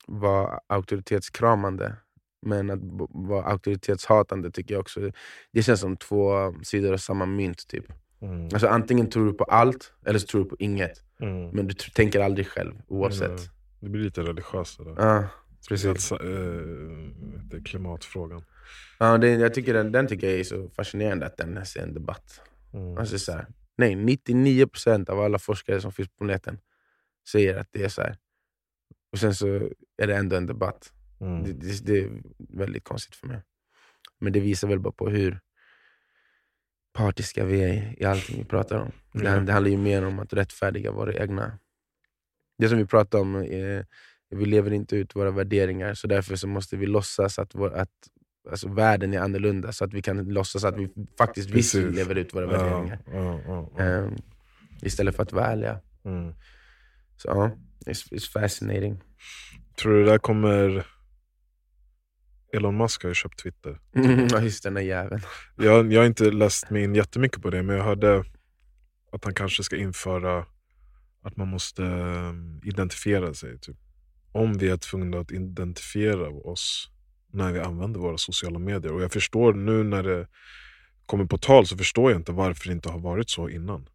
vara 0.07 0.59
auktoritetskramande, 0.67 1.95
men 2.45 2.69
att 2.69 2.79
vara 3.09 3.43
auktoritetshatande 3.43 4.51
tycker 4.51 4.73
jag 4.73 4.81
också. 4.81 5.11
Det 5.53 5.63
känns 5.63 5.79
som 5.79 5.97
två 5.97 6.53
sidor 6.63 6.93
av 6.93 6.97
samma 6.97 7.25
mynt. 7.25 7.67
typ. 7.67 7.85
Mm. 8.23 8.43
Alltså 8.43 8.67
Antingen 8.67 9.09
tror 9.09 9.25
du 9.25 9.33
på 9.33 9.43
allt, 9.43 9.93
eller 10.05 10.19
så 10.19 10.27
tror 10.27 10.43
du 10.43 10.49
på 10.49 10.55
inget. 10.59 11.03
Mm. 11.19 11.49
Men 11.49 11.67
du 11.67 11.73
tänker 11.73 12.19
aldrig 12.19 12.47
själv, 12.47 12.73
oavsett. 12.87 13.29
Mm. 13.29 13.41
Det 13.79 13.89
blir 13.89 14.03
lite 14.03 14.21
religiöst 14.21 14.77
där. 14.77 14.95
Ja, 14.97 15.27
precis. 15.69 16.11
är 16.11 17.63
klimatfrågan. 17.63 18.43
Ja, 18.99 19.17
det, 19.17 19.29
jag 19.29 19.53
tycker 19.53 19.73
den, 19.73 19.91
den 19.91 20.07
tycker 20.07 20.29
jag 20.29 20.39
är 20.39 20.43
så 20.43 20.69
fascinerande 20.69 21.25
att 21.25 21.37
den 21.37 21.57
är 21.57 21.79
en 21.79 21.93
debatt. 21.93 22.41
Mm. 22.73 22.97
Alltså 22.97 23.19
så 23.19 23.31
här, 23.31 23.47
nej, 23.77 23.95
99% 23.95 25.09
av 25.09 25.19
alla 25.19 25.39
forskare 25.39 25.81
som 25.81 25.91
finns 25.91 26.09
på 26.09 26.17
planeten 26.17 26.59
säger 27.27 27.57
att 27.57 27.67
det 27.71 27.83
är 27.83 27.89
så 27.89 28.01
här. 28.01 28.17
Och 29.11 29.19
sen 29.19 29.35
så 29.35 29.47
är 29.97 30.07
det 30.07 30.15
ändå 30.15 30.35
en 30.35 30.45
debatt. 30.45 30.91
Mm. 31.21 31.43
Det, 31.43 31.53
det, 31.53 31.85
det 31.85 31.99
är 31.99 32.21
väldigt 32.37 32.83
konstigt 32.83 33.15
för 33.15 33.27
mig. 33.27 33.41
Men 34.19 34.33
det 34.33 34.39
visar 34.39 34.67
väl 34.67 34.79
bara 34.79 34.93
på 34.93 35.09
hur 35.09 35.39
partiska 36.93 37.45
vi 37.45 37.63
är 37.63 37.67
i- 37.73 37.95
i 37.99 38.05
allting 38.05 38.37
vi 38.37 38.45
pratar 38.45 38.75
om. 38.77 38.91
Det, 39.11 39.23
Ja. 39.23 39.39
det 39.39 39.51
handlar 39.53 39.71
ju 39.71 39.77
mer 39.77 40.05
om 40.05 40.19
att 40.19 40.33
rättfärdiga 40.33 40.91
våra 40.91 41.13
egna... 41.13 41.59
Det 42.57 42.69
som 42.69 42.77
vi 42.77 42.85
pratar 42.85 43.19
om, 43.19 43.35
eh, 43.35 43.83
vi 44.29 44.45
lever 44.45 44.73
inte 44.73 44.95
ut 44.95 45.15
våra 45.15 45.31
värderingar, 45.31 45.93
så 45.93 46.07
därför 46.07 46.35
så 46.35 46.47
måste 46.47 46.77
vi 46.77 46.85
låtsas 46.85 47.39
att, 47.39 47.55
vår, 47.55 47.73
att 47.73 47.89
alltså, 48.51 48.69
världen 48.69 49.13
är 49.13 49.19
annorlunda, 49.19 49.71
så 49.71 49.85
att 49.85 49.93
vi 49.93 50.01
kan 50.01 50.17
låtsas 50.23 50.63
att 50.63 50.77
vi 50.77 50.89
faktiskt 51.17 51.49
visst 51.49 51.73
lever 51.75 52.15
ut 52.15 52.33
våra 52.33 52.47
värderingar. 52.47 52.99
ja, 53.13 53.41
ja, 53.47 53.69
ja. 53.77 53.83
Ehm, 53.83 54.15
istället 54.81 55.15
för 55.15 55.23
att 55.23 55.33
vara 55.33 55.45
ärliga. 55.45 55.79
Mm. 56.05 56.33
Så 57.17 57.27
ja, 57.27 57.51
it's, 57.85 58.11
it's 58.13 58.31
fascinating. 58.31 59.01
Tror 59.81 59.93
du 59.93 60.03
det 60.03 60.09
där 60.11 60.17
kommer... 60.17 60.85
Elon 62.53 62.77
Musk 62.77 63.03
har 63.03 63.09
ju 63.09 63.13
köpt 63.13 63.39
Twitter. 63.39 63.79
Ja, 64.31 64.41
just 64.41 64.63
den 64.63 64.73
där 64.73 64.81
jäveln. 64.81 65.21
Jag, 65.55 65.93
jag 65.93 66.01
har 66.01 66.07
inte 66.07 66.31
läst 66.31 66.69
mig 66.69 66.83
in 66.83 66.95
jättemycket 66.95 67.41
på 67.41 67.49
det, 67.49 67.63
men 67.63 67.75
jag 67.75 67.83
hörde 67.83 68.23
att 69.11 69.23
han 69.23 69.33
kanske 69.33 69.63
ska 69.63 69.77
införa 69.77 70.45
att 71.21 71.37
man 71.37 71.47
måste 71.47 71.83
eh, 71.83 72.33
identifiera 72.63 73.33
sig. 73.33 73.59
Typ. 73.59 73.77
Om 74.31 74.57
vi 74.57 74.69
är 74.69 74.77
tvungna 74.77 75.19
att 75.19 75.31
identifiera 75.31 76.29
oss 76.29 76.89
när 77.31 77.51
vi 77.51 77.59
använder 77.59 77.99
våra 77.99 78.17
sociala 78.17 78.59
medier. 78.59 78.93
Och 78.93 79.01
jag 79.03 79.11
förstår 79.11 79.53
nu 79.53 79.83
när 79.83 80.03
det 80.03 80.27
kommer 81.05 81.25
på 81.25 81.37
tal 81.37 81.67
så 81.67 81.77
förstår 81.77 82.11
jag 82.11 82.19
inte 82.19 82.31
varför 82.31 82.67
det 82.67 82.73
inte 82.73 82.89
har 82.89 82.99
varit 82.99 83.29
så 83.29 83.49
innan. 83.49 83.89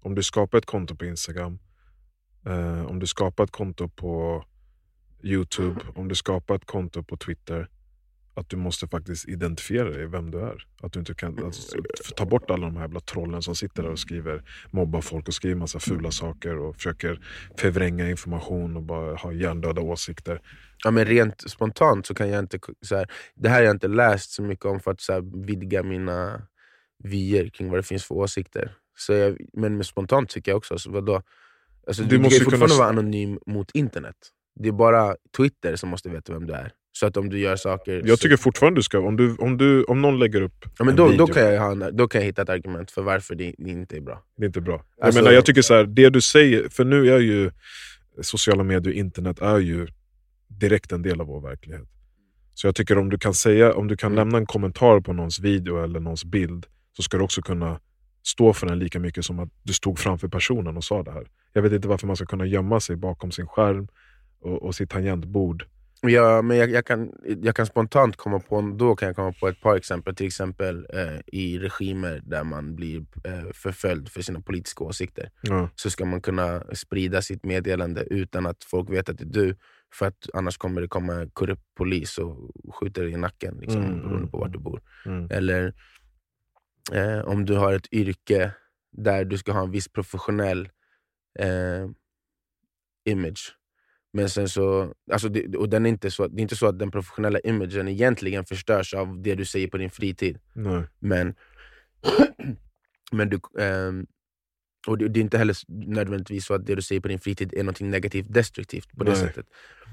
Om 0.00 0.14
du 0.14 0.22
skapar 0.22 0.58
ett 0.58 0.66
konto 0.66 0.96
på 0.96 1.04
Instagram, 1.04 1.58
eh, 2.46 2.86
om 2.86 2.98
du 2.98 3.06
skapar 3.06 3.44
ett 3.44 3.50
konto 3.50 3.88
på 3.88 4.44
Youtube, 5.22 5.80
om 5.94 6.08
du 6.08 6.14
skapar 6.14 6.54
ett 6.54 6.66
konto 6.66 7.02
på 7.02 7.16
Twitter 7.16 7.68
att 8.36 8.48
du 8.48 8.56
måste 8.56 8.88
faktiskt 8.88 9.28
identifiera 9.28 9.90
dig, 9.90 10.06
vem 10.06 10.30
du 10.30 10.40
är. 10.40 10.66
Att 10.82 10.92
du 10.92 10.98
inte 10.98 11.14
kan 11.14 11.44
alltså, 11.44 11.78
ta 12.16 12.24
bort 12.26 12.50
alla 12.50 12.66
de 12.66 12.76
här 12.76 12.82
jävla 12.82 13.00
trollen 13.00 13.42
som 13.42 13.56
sitter 13.56 13.82
där 13.82 13.90
och 13.90 13.98
skriver, 13.98 14.42
mobbar 14.70 15.00
folk 15.00 15.28
och 15.28 15.34
skriver 15.34 15.56
massa 15.56 15.78
fula 15.80 16.10
saker 16.10 16.56
och 16.58 16.76
försöker 16.76 17.20
förvränga 17.58 18.10
information 18.10 18.76
och 18.76 18.82
bara 18.82 19.16
ha 19.16 19.32
hjärndöda 19.32 19.80
åsikter. 19.82 20.40
Ja, 20.84 20.90
men 20.90 21.04
rent 21.04 21.50
spontant 21.50 22.06
så 22.06 22.14
kan 22.14 22.28
jag 22.28 22.38
inte... 22.38 22.58
Så 22.82 22.96
här, 22.96 23.10
det 23.34 23.48
här 23.48 23.56
har 23.56 23.62
jag 23.62 23.74
inte 23.74 23.88
läst 23.88 24.30
så 24.30 24.42
mycket 24.42 24.64
om 24.64 24.80
för 24.80 24.90
att 24.90 25.00
så 25.00 25.12
här, 25.12 25.46
vidga 25.46 25.82
mina 25.82 26.42
vyer 27.04 27.48
kring 27.48 27.70
vad 27.70 27.78
det 27.78 27.82
finns 27.82 28.04
för 28.04 28.14
åsikter. 28.14 28.72
Så 28.98 29.12
jag, 29.12 29.36
men 29.52 29.84
spontant 29.84 30.28
tycker 30.30 30.50
jag 30.50 30.56
också, 30.56 30.78
så 30.78 30.90
vadå? 30.90 31.22
Alltså, 31.86 32.02
Du 32.02 32.08
du, 32.08 32.18
måste 32.18 32.22
måste 32.22 32.38
ju 32.38 32.44
fortfarande 32.44 32.66
kunna- 32.66 32.78
vara 32.78 32.88
anonym 32.88 33.38
mot 33.46 33.70
internet. 33.70 34.16
Det 34.60 34.68
är 34.68 34.72
bara 34.72 35.16
Twitter 35.36 35.76
som 35.76 35.88
måste 35.88 36.08
veta 36.10 36.32
vem 36.32 36.46
du 36.46 36.52
är. 36.54 36.72
Så 36.98 37.06
att 37.06 37.16
om 37.16 37.28
du 37.28 37.38
gör 37.38 37.56
saker... 37.56 38.02
Jag 38.04 38.18
så, 38.18 38.22
tycker 38.22 38.36
fortfarande 38.36 38.78
du 38.78 38.82
ska, 38.82 38.98
om, 38.98 39.16
du, 39.16 39.36
om, 39.36 39.56
du, 39.56 39.84
om 39.84 40.02
någon 40.02 40.18
lägger 40.18 40.42
upp 40.42 40.64
ja, 40.78 40.84
men 40.84 40.88
en 40.88 40.96
då, 40.96 41.08
video, 41.08 41.26
då, 41.26 41.32
kan 41.32 41.42
jag 41.54 41.60
ha 41.60 41.70
en, 41.72 41.96
då 41.96 42.08
kan 42.08 42.20
jag 42.20 42.26
hitta 42.26 42.42
ett 42.42 42.48
argument 42.48 42.90
för 42.90 43.02
varför 43.02 43.34
det, 43.34 43.54
inte 43.58 43.96
är 43.96 44.00
bra. 44.00 44.22
det 44.36 44.44
är 44.44 44.46
inte 44.46 44.60
bra. 44.60 44.84
Jag, 44.96 45.06
Alltså- 45.06 45.20
menar, 45.20 45.32
jag 45.34 45.44
tycker 45.46 45.62
så 45.62 45.74
här, 45.74 45.84
det 45.84 46.10
du 46.10 46.20
säger, 46.20 46.68
för 46.68 46.84
nu 46.84 47.10
är 47.14 47.18
ju 47.18 47.50
sociala 48.20 48.62
medier 48.62 48.92
och 48.92 48.98
internet 48.98 49.38
är 49.40 49.58
ju 49.58 49.86
direkt 50.48 50.92
en 50.92 51.02
del 51.02 51.20
av 51.20 51.26
vår 51.26 51.40
verklighet. 51.40 51.82
Så 52.54 52.66
jag 52.66 52.74
tycker 52.74 52.98
om 52.98 53.10
du 53.10 53.18
kan 53.18 53.34
säga, 53.34 53.74
om 53.74 53.88
du 53.88 53.96
kan 53.96 54.12
Mm. 54.12 54.16
lämna 54.16 54.38
en 54.38 54.46
kommentar 54.46 55.00
på 55.00 55.12
någons 55.12 55.40
video 55.40 55.84
eller 55.84 56.00
någons 56.00 56.24
bild, 56.24 56.66
så 56.96 57.02
ska 57.02 57.16
du 57.16 57.24
också 57.24 57.42
kunna 57.42 57.80
stå 58.26 58.52
för 58.52 58.66
den 58.66 58.78
lika 58.78 58.98
mycket 59.00 59.24
som 59.24 59.38
att 59.38 59.48
du 59.62 59.72
stod 59.72 59.98
framför 59.98 60.28
personen 60.28 60.76
och 60.76 60.84
sa 60.84 61.02
det 61.02 61.10
här. 61.12 61.26
Jag 61.52 61.62
vet 61.62 61.72
inte 61.72 61.88
varför 61.88 62.06
man 62.06 62.16
ska 62.16 62.26
kunna 62.26 62.46
gömma 62.46 62.80
sig 62.80 62.96
bakom 62.96 63.32
sin 63.32 63.46
skärm 63.46 63.88
och, 64.40 64.62
och 64.62 64.74
sitt 64.74 64.90
tangentbord. 64.90 65.66
Ja, 66.00 66.42
men 66.42 66.56
jag, 66.56 66.70
jag, 66.70 66.86
kan, 66.86 67.12
jag 67.24 67.56
kan 67.56 67.66
spontant 67.66 68.16
komma 68.16 68.40
på, 68.40 68.74
då 68.76 68.96
kan 68.96 69.06
jag 69.06 69.16
komma 69.16 69.32
på 69.40 69.48
ett 69.48 69.60
par 69.60 69.76
exempel. 69.76 70.14
Till 70.14 70.26
exempel 70.26 70.86
eh, 70.92 71.20
i 71.26 71.58
regimer 71.58 72.22
där 72.24 72.44
man 72.44 72.76
blir 72.76 72.98
eh, 73.24 73.52
förföljd 73.52 74.08
för 74.08 74.22
sina 74.22 74.40
politiska 74.40 74.84
åsikter. 74.84 75.30
Ja. 75.40 75.68
Så 75.74 75.90
ska 75.90 76.04
man 76.04 76.20
kunna 76.20 76.64
sprida 76.72 77.22
sitt 77.22 77.44
meddelande 77.44 78.02
utan 78.10 78.46
att 78.46 78.64
folk 78.64 78.90
vet 78.90 79.08
att 79.08 79.18
det 79.18 79.24
är 79.24 79.28
du. 79.28 79.56
För 79.94 80.06
att 80.06 80.28
annars 80.34 80.56
kommer 80.56 80.80
det 80.80 80.88
komma 80.88 81.28
korrupt 81.32 81.74
polis 81.74 82.18
och 82.18 82.50
skjuter 82.74 83.02
dig 83.02 83.12
i 83.12 83.16
nacken, 83.16 83.58
liksom, 83.60 83.84
Mm, 83.84 84.02
beroende 84.02 84.30
på 84.30 84.36
mm, 84.36 84.40
var 84.40 84.48
du 84.48 84.58
bor. 84.58 84.82
Mm. 85.06 85.28
Eller 85.30 85.74
eh, 86.92 87.20
om 87.20 87.44
du 87.44 87.54
har 87.54 87.72
ett 87.72 87.92
yrke 87.92 88.52
där 88.92 89.24
du 89.24 89.38
ska 89.38 89.52
ha 89.52 89.62
en 89.62 89.70
viss 89.70 89.88
professionell 89.88 90.68
eh, 91.38 91.90
image. 93.04 93.56
Men 94.16 94.28
sen 94.30 94.48
så, 94.48 94.92
alltså 95.12 95.28
det, 95.28 95.56
och 95.56 95.68
den 95.68 95.86
är 95.86 95.90
inte 95.90 96.10
så, 96.10 96.26
det 96.28 96.40
är 96.40 96.42
inte 96.42 96.56
så 96.56 96.66
att 96.66 96.78
den 96.78 96.90
professionella 96.90 97.40
imagen 97.40 97.88
egentligen 97.88 98.44
förstörs 98.44 98.94
av 98.94 99.22
det 99.22 99.34
du 99.34 99.44
säger 99.44 99.68
på 99.68 99.76
din 99.78 99.90
fritid. 99.90 100.38
Nej. 100.54 100.82
Men, 100.98 101.34
men 103.12 103.28
du, 103.30 103.40
ehm, 103.60 104.06
och 104.88 104.98
det, 104.98 105.08
det 105.08 105.20
är 105.20 105.22
inte 105.22 105.38
heller 105.38 105.56
nödvändigtvis 105.68 106.46
så 106.46 106.54
att 106.54 106.66
det 106.66 106.74
du 106.74 106.82
säger 106.82 107.00
på 107.00 107.08
din 107.08 107.18
fritid 107.20 107.54
är 107.56 107.62
något 107.62 107.80
negativt 107.80 108.26
destruktivt 108.34 108.96
på 108.96 109.04
det 109.04 109.10
Nej. 109.10 109.20
sättet. 109.20 109.46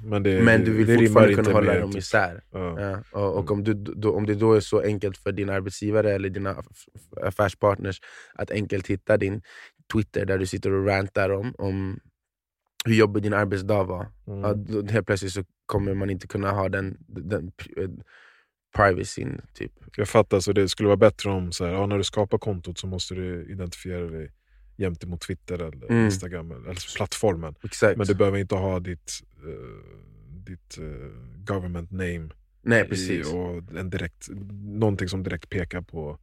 Men, 0.03 0.23
det, 0.23 0.41
Men 0.43 0.63
du 0.63 0.73
vill 0.73 0.88
det 0.88 0.97
fortfarande 0.97 1.33
kunna 1.36 1.51
hålla 1.51 1.79
dem 1.79 1.91
typ- 1.91 1.99
isär. 1.99 2.43
Ja. 2.51 2.79
Ja, 2.81 3.03
och 3.19 3.38
och 3.39 3.51
om, 3.51 3.63
du, 3.63 3.73
då, 3.73 4.15
om 4.15 4.25
det 4.25 4.36
då 4.36 4.53
är 4.53 4.59
så 4.59 4.79
enkelt 4.81 5.17
för 5.17 5.31
din 5.31 5.49
arbetsgivare 5.49 6.12
eller 6.12 6.29
dina 6.29 6.53
aff- 6.53 6.88
affärspartners 7.27 8.01
att 8.36 8.51
enkelt 8.51 8.88
hitta 8.88 9.17
din 9.17 9.41
Twitter 9.93 10.25
där 10.25 10.38
du 10.38 10.45
sitter 10.45 10.71
och 10.73 10.86
rantar 10.86 11.29
om, 11.29 11.53
om 11.57 11.99
hur 12.84 12.93
jobbig 12.93 13.24
din 13.24 13.34
arbetsdag 13.34 13.84
var. 13.84 14.08
Mm. 14.28 14.65
Då, 14.65 14.86
helt 14.93 15.08
plötsligt 15.08 15.34
så 15.34 15.43
kommer 15.65 15.93
man 15.93 16.10
inte 16.10 16.28
kunna 16.28 16.52
ha 16.52 16.69
den, 16.69 16.98
den 17.08 17.52
eh, 17.78 17.89
privacyn. 18.76 19.41
Typ. 19.54 19.72
Jag 19.98 20.08
fattar, 20.08 20.39
så 20.39 20.54
det 20.54 20.69
skulle 20.69 20.88
vara 20.88 20.98
bättre 20.98 21.30
om 21.30 21.52
så 21.52 21.65
här, 21.65 21.72
ja, 21.74 21.86
när 21.86 21.98
du 21.98 22.04
skapar 22.04 22.38
kontot 22.38 22.78
så 22.78 22.88
måste 22.88 23.15
du 23.15 23.52
identifiera 23.52 24.10
dig 24.10 24.32
jämt 24.76 25.04
emot 25.04 25.22
Twitter 25.22 25.56
eller 25.56 25.91
Mm. 25.91 26.06
Instagram, 26.06 26.52
eller 26.52 26.69
alltså 26.69 26.98
plattformen. 26.98 27.56
Exakt. 27.63 27.98
Men 27.98 28.08
du 28.08 28.15
behöver 28.15 28.38
inte 28.38 28.56
ha 28.56 28.80
ditt, 28.80 29.12
eh, 29.43 30.00
ditt 30.46 30.78
eh, 30.78 31.10
government 31.46 31.91
name 31.91 32.30
Nej 32.62 32.82
i, 32.86 32.88
precis. 32.88 33.34
och 33.34 33.78
en 33.78 33.89
direkt, 33.89 34.28
någonting 34.63 35.08
som 35.08 35.24
direkt 35.24 35.50
pekar 35.50 35.82
på... 35.82 36.19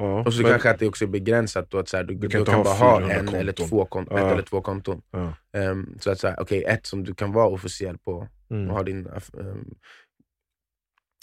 Ja, 0.00 0.22
Och 0.26 0.34
så 0.34 0.42
men- 0.42 0.50
kanske 0.50 0.70
att 0.70 0.78
det 0.78 0.86
också 0.86 1.04
är 1.04 1.08
begränsat 1.08 1.70
då 1.70 1.78
att 1.78 1.88
så 1.88 1.96
här, 1.96 2.04
du, 2.04 2.14
Du 2.14 2.20
du, 2.20 2.28
kan 2.28 2.44
kan, 2.44 2.58
inte 2.58 2.70
ha 2.70 2.78
bara 2.80 2.90
ha 2.90 2.98
400 3.00 3.14
en 3.34 3.40
eller 3.40 3.52
två 3.52 3.84
konton, 3.84 4.16
ett 4.18 4.22
Ja. 4.24 4.30
eller 4.32 4.42
två 4.42 4.60
konton. 4.60 5.02
ja. 5.10 5.32
Ehm, 5.52 5.98
så 6.00 6.10
att 6.10 6.20
så 6.20 6.28
här, 6.28 6.40
okej, 6.40 6.64
ett 6.64 6.86
som 6.86 7.04
du 7.04 7.14
kan 7.14 7.32
vara 7.32 7.46
officiell 7.48 7.98
på 7.98 8.28
Mm. 8.50 8.68
och 8.70 8.76
ha 8.76 8.82
din, 8.82 9.08
um, 9.32 9.74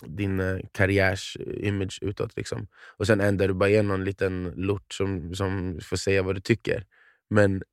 din 0.06 0.40
uh, 0.40 0.60
karriärs-image 0.72 2.00
utåt. 2.02 2.38
Liksom. 2.38 2.68
Och 2.98 3.08
sen 3.08 3.22
en 3.22 3.38
där 3.38 3.48
du 3.48 3.54
bara 3.54 3.70
är 3.70 3.84
någon 3.84 4.04
liten 4.04 4.54
lort 4.56 4.94
som, 4.94 5.36
som 5.36 5.80
får 5.84 5.98
säga 5.98 6.24
vad 6.24 6.36
du 6.36 6.42
tycker. 6.42 6.86
Men 7.30 7.64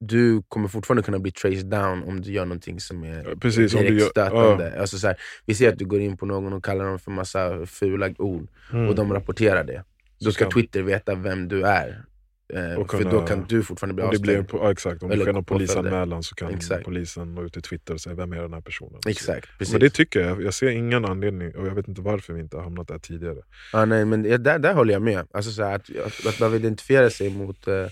du 0.00 0.42
kommer 0.48 0.68
fortfarande 0.68 1.02
kunna 1.02 1.18
bli 1.18 1.32
traced 1.32 1.66
down 1.70 2.02
om 2.02 2.20
du 2.20 2.32
gör 2.32 2.44
någonting 2.44 2.80
som 2.80 3.04
är 3.04 3.24
Ja, 3.28 3.36
precis, 3.40 3.72
du 3.72 3.78
direkt 3.78 4.00
gör- 4.02 4.08
stötande. 4.10 4.80
Alltså 4.80 4.98
så 4.98 5.06
här, 5.06 5.16
vi 5.46 5.54
ser 5.54 5.68
att 5.72 5.78
du 5.78 5.84
går 5.84 6.00
in 6.00 6.16
på 6.16 6.26
någon 6.26 6.52
och 6.52 6.64
kallar 6.64 6.84
dem 6.84 6.98
för 6.98 7.10
massa 7.10 7.66
fula 7.66 8.10
ord 8.18 8.48
Mm. 8.72 8.88
och 8.88 8.94
de 8.94 9.12
rapporterar 9.12 9.64
det. 9.64 9.84
Då 10.24 10.32
ska 10.32 10.50
Twitter 10.50 10.82
veta 10.82 11.14
vem 11.14 11.48
du 11.48 11.62
är. 11.62 12.04
Eh, 12.52 12.74
Och 12.78 12.90
för 12.90 12.98
kunna- 12.98 13.10
då 13.10 13.26
kan 13.26 13.44
du 13.48 13.62
fortfarande 13.62 13.94
bli 13.94 14.04
det 14.12 14.22
blir 14.22 14.38
avstängd. 14.38 14.60
po- 14.60 14.64
ja, 14.64 14.72
exakt, 14.72 15.02
om 15.02 15.08
det 15.10 15.18
sker 15.18 15.32
någon 15.32 15.44
polisanmälan 15.44 16.22
så 16.22 16.34
kan 16.34 16.54
Exakt. 16.54 16.84
polisen 16.84 17.34
nå 17.34 17.42
ut 17.44 17.52
till 17.52 17.62
Twitter 17.62 17.94
och 17.94 18.00
säga 18.00 18.14
vem 18.14 18.32
är 18.32 18.42
den 18.42 18.52
här 18.52 18.60
personen. 18.60 19.00
Exakt, 19.06 19.48
precis. 19.58 19.72
Men 19.74 19.80
det 19.80 19.90
tycker 19.90 20.20
jag, 20.20 20.42
jag 20.42 20.54
ser 20.54 20.68
ingen 20.70 21.04
anledning 21.04 21.56
och 21.56 21.66
jag 21.66 21.74
vet 21.74 21.88
inte 21.88 22.00
varför 22.00 22.32
vi 22.32 22.40
inte 22.40 22.56
har 22.56 22.64
hamnat 22.64 22.88
där 22.88 22.98
tidigare. 22.98 23.38
Ja, 23.72 23.84
nej, 23.84 24.04
men 24.04 24.22
det- 24.22 24.38
där, 24.38 24.58
där 24.58 24.74
håller 24.74 24.92
jag 24.92 25.02
med. 25.02 25.26
Alltså, 25.30 25.50
så 25.52 25.62
här, 25.64 25.74
att, 25.74 25.90
att, 26.06 26.26
att 26.26 26.38
behöva 26.38 26.56
identifiera 26.56 27.10
sig 27.10 27.30
mot 27.34 27.68
eh, 27.68 27.86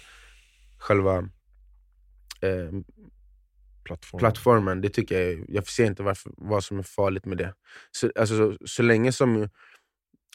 själva 0.79 1.17
eh, 2.41 2.71
Plattformen. 3.85 4.21
plattformen, 4.21 4.81
det 4.81 4.89
tycker 4.89 5.21
jag, 5.29 5.45
jag 5.49 5.67
ser 5.67 5.85
inte 5.85 6.03
varför, 6.03 6.33
vad 6.37 6.65
som 6.65 6.79
är 6.79 6.83
farligt 6.83 7.25
med 7.27 7.39
det. 7.39 7.55
Så, 7.91 8.11
alltså, 8.17 8.37
så, 8.37 8.67
så 8.67 8.83
länge 8.83 9.13
som... 9.13 9.49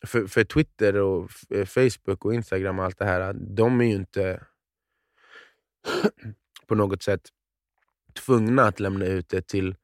För, 0.07 0.27
för 0.27 0.43
Twitter, 0.43 0.95
och 0.95 1.31
eh, 1.49 1.65
Facebook 1.65 2.25
och 2.25 2.33
Instagram 2.33 2.79
och 2.79 2.85
allt 2.85 2.97
det 2.97 3.05
här, 3.05 3.33
de 3.33 3.81
är 3.81 3.85
ju 3.85 3.95
inte 3.95 4.43
på 6.67 6.75
något 6.75 7.03
sätt 7.03 7.21
tvungna 8.13 8.63
att 8.63 8.79
lämna 8.79 9.05
ut 9.05 9.29
det 9.29 9.47
till 9.47 9.75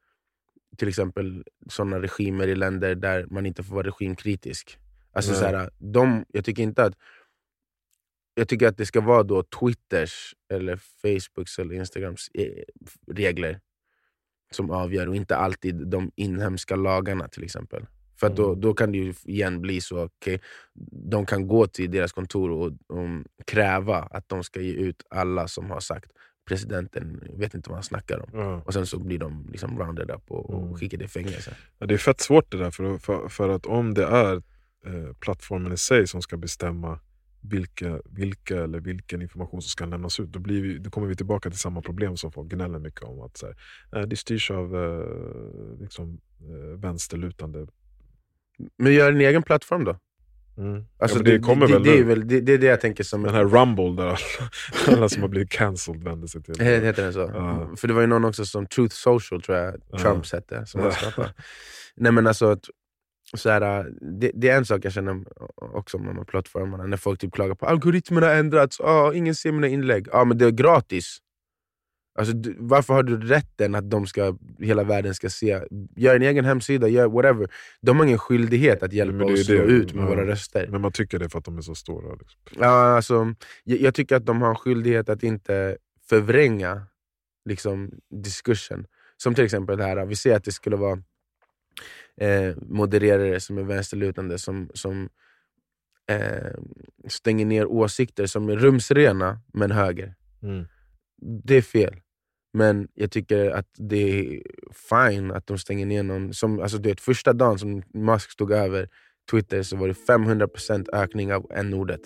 till 0.77 0.87
exempel 0.87 1.43
sådana 1.69 2.01
regimer 2.01 2.47
i 2.47 2.55
länder 2.55 2.95
där 2.95 3.25
man 3.29 3.45
inte 3.45 3.63
får 3.63 3.75
vara 3.75 3.87
regimkritisk. 3.87 4.79
Alltså, 5.11 5.33
så 5.33 5.45
här, 5.45 5.69
de, 5.77 6.25
jag 6.27 6.45
tycker 6.45 6.63
inte 6.63 6.83
att 6.83 6.93
jag 8.33 8.47
tycker 8.47 8.67
att 8.67 8.77
det 8.77 8.85
ska 8.85 9.01
vara 9.01 9.23
då 9.23 9.43
Twitters, 9.43 10.35
eller 10.49 10.75
Facebooks 10.77 11.59
eller 11.59 11.75
Instagrams 11.75 12.29
eh, 12.33 12.63
regler 13.07 13.59
som 14.51 14.71
avgör 14.71 15.07
och 15.07 15.15
inte 15.15 15.35
alltid 15.35 15.87
de 15.87 16.11
inhemska 16.15 16.75
lagarna 16.75 17.27
till 17.27 17.43
exempel. 17.43 17.85
För 18.19 18.27
att 18.27 18.35
då, 18.35 18.47
Mm. 18.47 18.61
då 18.61 18.73
kan 18.73 18.91
det 18.91 18.97
ju 18.97 19.13
igen 19.23 19.61
bli 19.61 19.81
så 19.81 20.03
okay, 20.03 20.39
de 21.09 21.25
kan 21.25 21.47
gå 21.47 21.67
till 21.67 21.91
deras 21.91 22.11
kontor 22.11 22.51
och, 22.51 22.65
och 22.67 23.07
kräva 23.47 23.95
att 23.97 24.29
de 24.29 24.43
ska 24.43 24.61
ge 24.61 24.73
ut 24.73 25.03
alla 25.09 25.47
som 25.47 25.69
har 25.71 25.79
sagt 25.79 26.11
presidenten 26.47 27.23
vet 27.37 27.53
inte 27.53 27.69
vad 27.69 27.77
han 27.77 27.83
snackar 27.83 28.19
om. 28.19 28.29
Ja. 28.33 28.61
Och 28.65 28.73
sen 28.73 28.85
så 28.85 28.99
blir 28.99 29.19
de 29.19 29.47
liksom 29.51 29.79
rounded 29.79 30.11
up 30.11 30.31
och, 30.31 30.53
Mm. 30.53 30.69
och 30.71 30.79
skickade 30.79 31.05
i 31.05 31.07
fängelse. 31.07 31.55
Ja, 31.79 31.85
det 31.87 31.93
är 31.93 31.97
fett 31.97 32.19
svårt 32.21 32.51
det 32.51 32.57
där, 32.57 32.71
för, 32.71 32.97
för, 32.97 33.27
för 33.27 33.49
att 33.49 33.65
om 33.65 33.93
det 33.93 34.05
är 34.05 34.35
eh, 34.85 35.13
plattformen 35.19 35.73
i 35.73 35.77
sig 35.77 36.07
som 36.07 36.21
ska 36.21 36.37
bestämma 36.37 36.99
vilka, 37.41 38.01
vilka 38.05 38.63
eller 38.63 38.79
vilken 38.79 39.21
information 39.21 39.61
som 39.61 39.69
ska 39.69 39.85
lämnas 39.85 40.19
ut, 40.19 40.29
då, 40.29 40.39
blir 40.39 40.61
vi, 40.61 40.77
då 40.77 40.89
kommer 40.89 41.07
vi 41.07 41.15
tillbaka 41.15 41.49
till 41.49 41.59
samma 41.59 41.81
problem 41.81 42.17
som 42.17 42.31
folk 42.31 42.51
gnäller 42.51 42.79
mycket 42.79 43.03
om. 43.03 43.21
Att 43.21 43.37
så 43.37 43.45
här, 43.45 43.55
eh, 44.01 44.07
det 44.07 44.15
styrs 44.15 44.51
av 44.51 44.75
eh, 44.75 45.81
liksom, 45.81 46.19
eh, 46.41 46.79
vänsterlutande. 46.79 47.67
Men 48.77 48.93
gör 48.93 49.11
en 49.11 49.21
egen 49.21 49.43
plattform 49.43 49.83
då. 49.83 49.97
Mm. 50.57 50.85
Alltså 50.99 51.17
ja, 51.17 51.23
men 51.23 51.31
det, 51.33 51.39
kommer 51.39 51.67
det, 51.67 51.73
väl 51.73 51.83
det, 51.83 51.91
är 51.91 51.95
nu. 51.97 52.03
väl 52.03 52.27
det, 52.27 52.41
det 52.41 52.53
är 52.53 52.57
det 52.57 52.65
jag 52.65 52.81
tänker 52.81 53.03
som... 53.03 53.23
Den 53.23 53.33
här 53.33 53.45
Rumble 53.45 54.03
där 54.03 54.07
alla, 54.07 54.17
alla 54.97 55.09
som 55.09 55.21
har 55.21 55.29
blivit 55.29 55.49
cancelled 55.49 56.03
vänder 56.03 56.27
sig 56.27 56.43
till. 56.43 56.53
He- 56.55 56.81
Heter 56.83 57.03
den 57.03 57.13
så? 57.13 57.19
Ja. 57.19 57.69
För 57.77 57.87
det 57.87 57.93
var 57.93 58.01
ju 58.01 58.07
någon 58.07 58.25
också 58.25 58.45
som 58.45 58.65
Truth 58.65 58.95
Social 58.95 59.41
tror 59.41 59.57
jag 59.57 59.75
Ja. 59.91 59.97
Trumps 59.97 60.33
hette, 60.33 60.65
som 60.65 60.81
han 60.81 60.91
skapade. 60.91 61.33
Nej 61.95 62.11
men 62.11 62.27
alltså, 62.27 62.45
att, 62.51 62.63
så 63.33 63.49
här, 63.49 63.89
det, 64.19 64.31
det 64.33 64.49
är 64.49 64.57
en 64.57 64.65
sak 64.65 64.85
jag 64.85 64.93
känner 64.93 65.23
också 65.55 65.97
om 65.97 66.05
de 66.05 66.17
här 66.17 66.23
plattformarna, 66.23 66.85
när 66.85 66.97
folk 66.97 67.19
typ 67.19 67.33
klagar 67.33 67.55
på 67.55 67.65
algoritmerna 67.65 68.27
har 68.27 68.33
ändrats, 68.33 68.79
ah, 68.79 69.13
ingen 69.13 69.35
ser 69.35 69.51
mina 69.51 69.67
inlägg. 69.67 70.07
Ja 70.11 70.25
men 70.25 70.37
det 70.37 70.45
är 70.45 70.51
gratis. 70.51 71.17
Alltså, 72.19 72.33
du, 72.33 72.55
varför 72.59 72.93
har 72.93 73.03
du 73.03 73.17
rätten 73.17 73.75
att 73.75 73.89
de 73.89 74.07
ska, 74.07 74.37
hela 74.59 74.83
världen 74.83 75.15
ska 75.15 75.29
se? 75.29 75.61
Gör 75.95 76.15
en 76.15 76.21
egen 76.21 76.45
hemsida, 76.45 76.87
gör 76.87 77.07
whatever. 77.07 77.49
De 77.81 77.97
har 77.97 78.05
ingen 78.05 78.17
skyldighet 78.17 78.83
att 78.83 78.93
hjälpa 78.93 79.23
oss 79.23 79.49
nå 79.49 79.55
ut 79.55 79.93
med 79.93 80.03
ja. 80.03 80.07
våra 80.07 80.25
röster. 80.27 80.67
Men 80.67 80.81
man 80.81 80.91
tycker 80.91 81.19
det 81.19 81.29
för 81.29 81.39
att 81.39 81.45
de 81.45 81.57
är 81.57 81.61
så 81.61 81.75
stora. 81.75 82.15
Liksom. 82.15 82.39
Ja, 82.59 82.95
alltså, 82.95 83.33
jag, 83.63 83.79
jag 83.79 83.93
tycker 83.93 84.15
att 84.15 84.25
de 84.25 84.41
har 84.41 84.49
en 84.49 84.55
skyldighet 84.55 85.09
att 85.09 85.23
inte 85.23 85.77
förvränga 86.09 86.81
liksom, 87.45 87.91
diskursen. 88.23 88.87
Som 89.17 89.35
till 89.35 89.43
exempel 89.43 89.77
det 89.77 89.83
här, 89.83 90.05
vi 90.05 90.15
ser 90.15 90.35
att 90.35 90.43
det 90.43 90.51
skulle 90.51 90.75
vara 90.75 91.03
eh, 92.21 92.55
modererare 92.61 93.39
som 93.39 93.57
är 93.57 93.63
vänsterlutande 93.63 94.37
som, 94.37 94.69
som 94.73 95.09
eh, 96.09 96.53
stänger 97.07 97.45
ner 97.45 97.65
åsikter 97.65 98.25
som 98.25 98.49
är 98.49 98.55
rumsrena 98.55 99.39
men 99.53 99.71
höger. 99.71 100.15
Mm. 100.41 100.65
Det 101.43 101.55
är 101.55 101.61
fel. 101.61 101.99
Men 102.53 102.87
jag 102.95 103.11
tycker 103.11 103.51
att 103.51 103.65
det 103.77 104.19
är 104.19 104.41
fine 104.89 105.31
att 105.31 105.47
de 105.47 105.57
stänger 105.57 105.85
ner 105.85 106.03
någon. 106.03 106.33
Som, 106.33 106.59
alltså, 106.59 106.77
du 106.77 106.89
vet, 106.89 107.01
första 107.01 107.33
dagen 107.33 107.59
som 107.59 107.81
Musk 107.93 108.31
stod 108.31 108.51
över 108.51 108.87
Twitter 109.31 109.63
så 109.63 109.75
var 109.77 109.87
det 109.87 109.93
500% 109.93 110.85
ökning 110.93 111.33
av 111.33 111.45
n-ordet. 111.55 112.01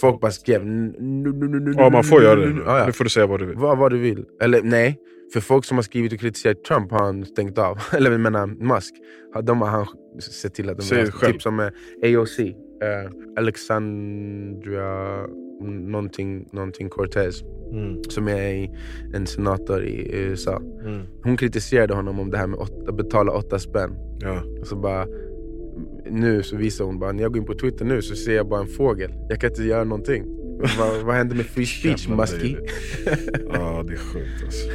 Folk 0.00 0.20
bara 0.20 0.30
skrev... 0.30 0.62
"N- 0.62 0.94
nu- 0.98 1.32
nu- 1.32 1.48
nu- 1.48 1.60
nu- 1.60 1.72
Ja, 1.76 1.90
man 1.90 2.04
får 2.04 2.22
göra 2.22 2.40
det 2.40 2.62
Ja. 2.66 2.86
Nu 2.86 2.92
får 2.92 3.04
du 3.04 3.10
säga 3.10 3.26
vad 3.26 3.40
du 3.40 3.46
vill. 3.46 3.56
Vad, 3.56 3.78
vad 3.78 3.92
du 3.92 3.98
vill. 3.98 4.24
Eller 4.42 4.62
nej, 4.62 4.98
för 5.32 5.40
folk 5.40 5.64
som 5.64 5.76
har 5.76 5.82
skrivit 5.82 6.12
och 6.12 6.20
kritiserat 6.20 6.64
Trump 6.64 6.90
har 6.90 6.98
han 6.98 7.24
stängt 7.24 7.58
av. 7.58 7.78
Eller 7.92 8.10
jag 8.10 8.20
menar 8.20 8.46
Musk. 8.46 8.94
Har- 9.34 9.42
De 9.42 9.60
har 9.60 9.68
han 9.68 9.86
sett 10.20 10.54
till 10.54 10.70
att 10.70 10.78
de 10.78 10.82
själv. 10.84 11.32
typ 11.32 11.42
som 11.42 11.60
eh, 11.60 11.66
AOC. 12.02 12.38
Eh, 12.82 13.10
Alexandria 13.36 15.26
någonting, 15.60 16.48
någonting 16.52 16.88
Cortez. 16.88 17.42
Mm. 17.72 18.04
Som 18.08 18.28
är 18.28 18.70
en 19.14 19.26
senator 19.26 19.84
i 19.84 20.10
USA. 20.12 20.62
Mm. 20.84 21.02
Hon 21.22 21.36
kritiserade 21.36 21.94
honom 21.94 22.20
om 22.20 22.30
det 22.30 22.38
här 22.38 22.46
med 22.46 22.60
att 22.60 22.96
betala 22.96 23.32
åtta 23.32 23.58
spänn. 23.58 23.90
Ja. 24.20 24.42
Och 24.60 24.66
så 24.66 24.76
bara, 24.76 25.06
nu 26.10 26.42
så 26.42 26.56
visar 26.56 26.84
hon 26.84 26.98
bara, 26.98 27.12
när 27.12 27.22
jag 27.22 27.32
går 27.32 27.40
in 27.40 27.46
på 27.46 27.54
Twitter 27.54 27.84
nu 27.84 28.02
så 28.02 28.16
ser 28.16 28.36
jag 28.36 28.48
bara 28.48 28.60
en 28.60 28.66
fågel. 28.66 29.12
Jag 29.28 29.40
kan 29.40 29.50
inte 29.50 29.62
göra 29.62 29.84
någonting. 29.84 30.24
vad, 30.78 31.02
vad 31.04 31.14
händer 31.14 31.36
med 31.36 31.46
free 31.46 31.66
speech, 31.66 32.08
löjligt. 32.08 32.70
Ja, 33.52 33.84
det 33.86 33.92
är 33.92 33.98
sjukt 33.98 34.44
alltså. 34.44 34.68